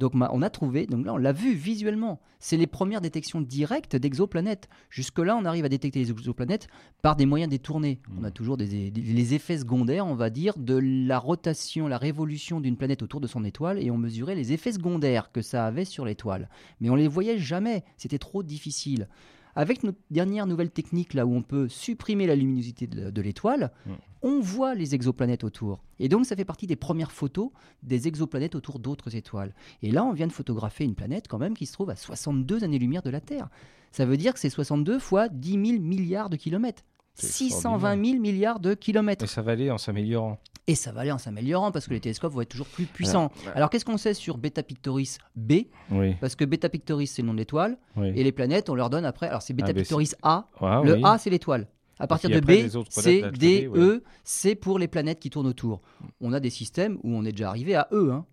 [0.01, 3.95] Donc on a trouvé, donc là on l'a vu visuellement, c'est les premières détections directes
[3.95, 4.67] d'exoplanètes.
[4.89, 6.67] Jusque-là, on arrive à détecter les exoplanètes
[7.03, 7.99] par des moyens détournés.
[8.19, 11.99] On a toujours des, des- les effets secondaires, on va dire, de la rotation, la
[11.99, 15.67] révolution d'une planète autour de son étoile, et on mesurait les effets secondaires que ça
[15.67, 16.49] avait sur l'étoile.
[16.79, 19.07] Mais on les voyait jamais, c'était trop difficile.
[19.55, 23.91] Avec notre dernière nouvelle technique, là où on peut supprimer la luminosité de, l'étoile, Mm.
[24.21, 25.83] on voit les exoplanètes autour.
[25.99, 27.49] Et donc, ça fait partie des premières photos
[27.83, 29.53] des exoplanètes autour d'autres étoiles.
[29.81, 32.63] Et là, on vient de photographier une planète quand même qui se trouve à 62
[32.63, 33.49] années-lumière de la Terre.
[33.91, 36.83] Ça veut dire que c'est 62 fois 10 000 milliards de kilomètres.
[37.13, 39.25] C'est 620 000 milliards de kilomètres.
[39.25, 40.39] Et ça va aller en s'améliorant.
[40.68, 43.32] Et ça va aller en s'améliorant parce que les télescopes vont être toujours plus puissants.
[43.55, 45.53] Alors, qu'est-ce qu'on sait sur Beta Pictoris B?
[45.89, 46.16] Oui.
[46.22, 47.78] Parce que Beta Pictoris, c'est le nom de l'étoile.
[47.97, 48.09] oui.
[48.16, 49.28] Et les planètes, on leur donne après.
[49.28, 50.47] Alors, c'est Beta Ah, Pictoris A.
[50.59, 51.01] Ah, le oui.
[51.03, 51.68] A, c'est l'étoile.
[51.99, 52.49] À partir puis de B,
[52.89, 53.70] C, D.
[53.80, 55.82] E, c'est pour les planètes qui tournent autour.
[56.20, 58.12] On a des systèmes où on est déjà arrivé à E.
[58.12, 58.26] hein.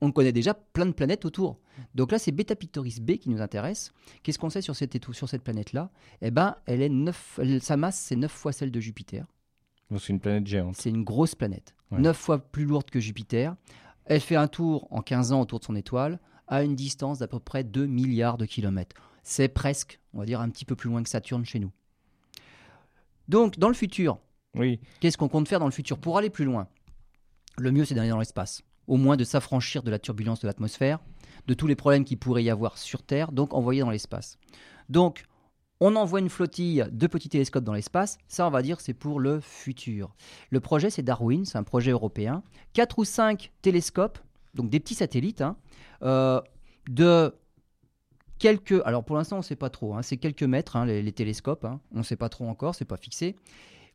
[0.00, 1.58] On connaît déjà plein de planètes autour.
[1.94, 3.92] Donc là, c'est Beta Pictoris B qui nous intéresse.
[4.22, 5.90] Qu'est-ce qu'on sait sur cette, sur cette planète-là?
[6.20, 9.24] Eh ben, elle est neuf- elle- sa masse, c'est 9 fois celle de Jupiter.
[9.90, 10.74] C'est une planète géante.
[10.76, 11.74] C'est une grosse planète.
[11.90, 12.00] Ouais.
[12.00, 13.54] 9 fois plus lourde que Jupiter.
[14.04, 16.18] Elle fait un tour en 15 ans autour de son étoile
[16.48, 18.96] à une distance d'à peu près 2 milliards de kilomètres.
[19.22, 21.72] C'est presque, on va dire, un petit peu plus loin que Saturne chez nous.
[23.28, 24.18] Donc, dans le futur,
[24.54, 24.80] Oui.
[25.00, 25.98] qu'est-ce qu'on compte faire dans le futur?
[25.98, 26.68] Pour aller plus loin
[27.58, 28.62] Le mieux, c'est d'aller dans l'espace.
[28.86, 31.00] Au moins de s'affranchir de la turbulence de l'atmosphère,
[31.48, 34.38] de tous les problèmes qu'il pourrait y avoir sur Terre, donc envoyer dans l'espace.
[34.88, 35.24] Donc,
[35.80, 38.18] on envoie une flottille de petits télescopes dans l'espace.
[38.28, 40.14] Ça, on va dire, c'est pour le futur.
[40.50, 42.42] Le projet, c'est Darwin, c'est un projet européen.
[42.72, 44.18] Quatre ou cinq télescopes,
[44.54, 45.56] donc des petits satellites, hein,
[46.02, 46.40] euh,
[46.88, 47.34] de
[48.38, 48.80] quelques.
[48.84, 49.94] Alors pour l'instant, on ne sait pas trop.
[49.94, 51.66] hein, c'est quelques mètres, hein, les, les télescopes.
[51.92, 53.36] on ne sait pas trop encore, c'est pas fixé.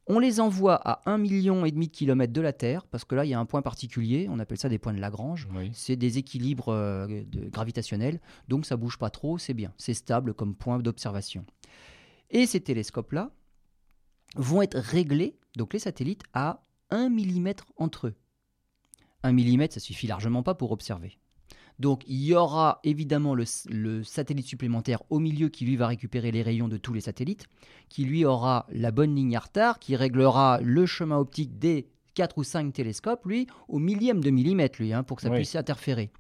[0.08, 3.16] On les envoie à un million et demi de kilomètres de la Terre, parce que
[3.16, 4.28] là, il y a un point particulier.
[4.30, 5.47] On appelle ça des points de Lagrange.
[5.56, 5.70] Oui.
[5.74, 10.34] C'est des équilibres euh, de- gravitationnels, donc ça bouge pas trop, c'est bien, c'est stable
[10.34, 11.45] comme point d'observation.
[12.32, 13.32] Et ces télescopes-là
[14.36, 18.16] vont être réglés, donc les satellites, à 1 mm entre eux.
[19.24, 21.20] 1 mm, ça suffit largement pas pour observer.
[21.82, 26.43] Donc il y aura évidemment le, satellite supplémentaire au milieu qui lui va récupérer les
[26.43, 27.47] rayons de tous les satellites,
[27.89, 32.38] qui lui aura la bonne ligne à retard, qui réglera le chemin optique des 4
[32.38, 35.38] ou 5 télescopes, lui, au millième de millimètre, lui, hein, pour que ça Oui.
[35.38, 36.11] puisse interférer.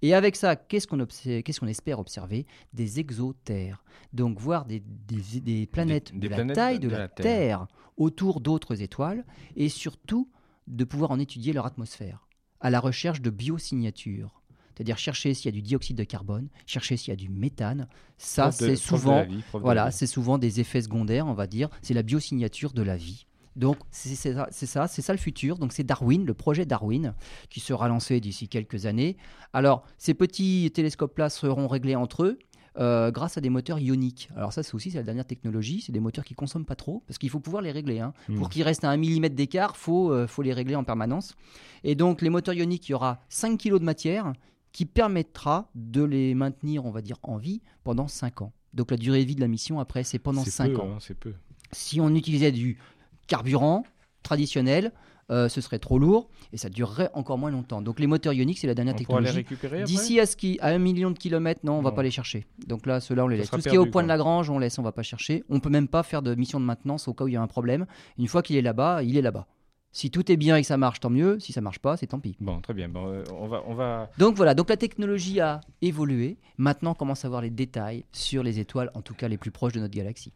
[0.00, 2.46] Et avec ça, qu'est-ce qu'on espère observer?
[2.72, 3.84] Des exotères.
[4.14, 6.98] Donc voir des, des- des planètes des de la planètes taille de- de, de la,
[7.00, 7.24] la Terre.
[7.24, 7.66] Terre.
[7.98, 10.30] autour d'autres étoiles, et surtout
[10.66, 12.26] de pouvoir en étudier leur atmosphère,
[12.60, 14.39] à la recherche de biosignatures.
[14.80, 17.86] C'est-à-dire chercher s'il y a du dioxyde de carbone, chercher s'il y a du méthane.
[18.16, 21.68] Ça, c'est souvent vie, voilà, c'est souvent des effets secondaires, on va dire.
[21.82, 23.26] C'est la biosignature de la vie.
[23.56, 25.58] Donc c'est ça, c'est ça, ça le futur.
[25.58, 27.12] Donc c'est Darwin, le projet Darwin,
[27.50, 29.18] qui sera lancé d'ici quelques années.
[29.52, 32.38] Alors ces petits télescopes-là seront réglés entre eux.
[32.78, 34.30] euh, grâce à des moteurs ioniques.
[34.36, 35.82] Alors ça, c'est aussi c'est la dernière technologie.
[35.84, 37.98] C'est des moteurs qui consomment pas trop, parce qu'il faut pouvoir les régler.
[37.98, 38.14] hein.
[38.28, 38.38] Hmm.
[38.38, 41.34] Pour qu'ils restent à un millimètre d'écart, faut euh, faut les régler en permanence.
[41.82, 44.32] Et donc les moteurs ioniques, il y aura 5 kg de matière
[44.72, 48.52] qui permettra de les maintenir, on va dire, en vie pendant 5 ans.
[48.74, 50.90] Donc la durée de vie de la mission après, c'est pendant C'est 5 peu, ans.
[50.94, 51.34] hein, c'est peu.
[51.72, 52.78] Si on utilisait du
[53.26, 53.84] carburant
[54.22, 54.92] traditionnel,
[55.30, 57.82] euh, ce serait trop lourd et ça durerait encore moins longtemps.
[57.82, 59.44] Donc les moteurs ioniques, c'est la dernière On technologie.
[59.84, 61.96] D'ici à ce qui à un million de kilomètres, non, on va Non.
[61.96, 62.46] pas les chercher.
[62.66, 63.50] Donc là, ceux-là, on les Ça laisse.
[63.50, 64.08] Tout ce qui est au point de.
[64.08, 65.44] Lagrange, on laisse, on va pas chercher.
[65.48, 67.42] On peut même pas faire de mission de maintenance au cas où il y a
[67.42, 67.86] un problème.
[68.18, 69.46] Une fois qu'il est là-bas, il est là-bas.
[69.92, 71.40] Si tout est bien et que ça marche, tant mieux.
[71.40, 72.36] Si ça marche pas, c'est tant pis.
[72.40, 72.88] Bon, très bien.
[72.88, 74.10] Bon, euh, on va, on va.
[74.18, 76.36] Donc voilà, donc la technologie a évolué.
[76.58, 79.50] Maintenant, on commence à voir les détails sur les étoiles, en tout cas les plus
[79.50, 80.32] proches de notre galaxie.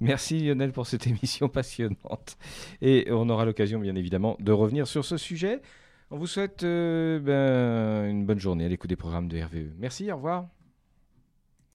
[0.00, 2.36] Merci Lionel pour cette émission passionnante.
[2.82, 5.60] Et on aura l'occasion, bien évidemment, de revenir sur ce sujet.
[6.10, 9.70] On vous souhaite euh, ben, une bonne journée à l'écoute des programmes de RVE.
[9.78, 10.46] Merci, au revoir.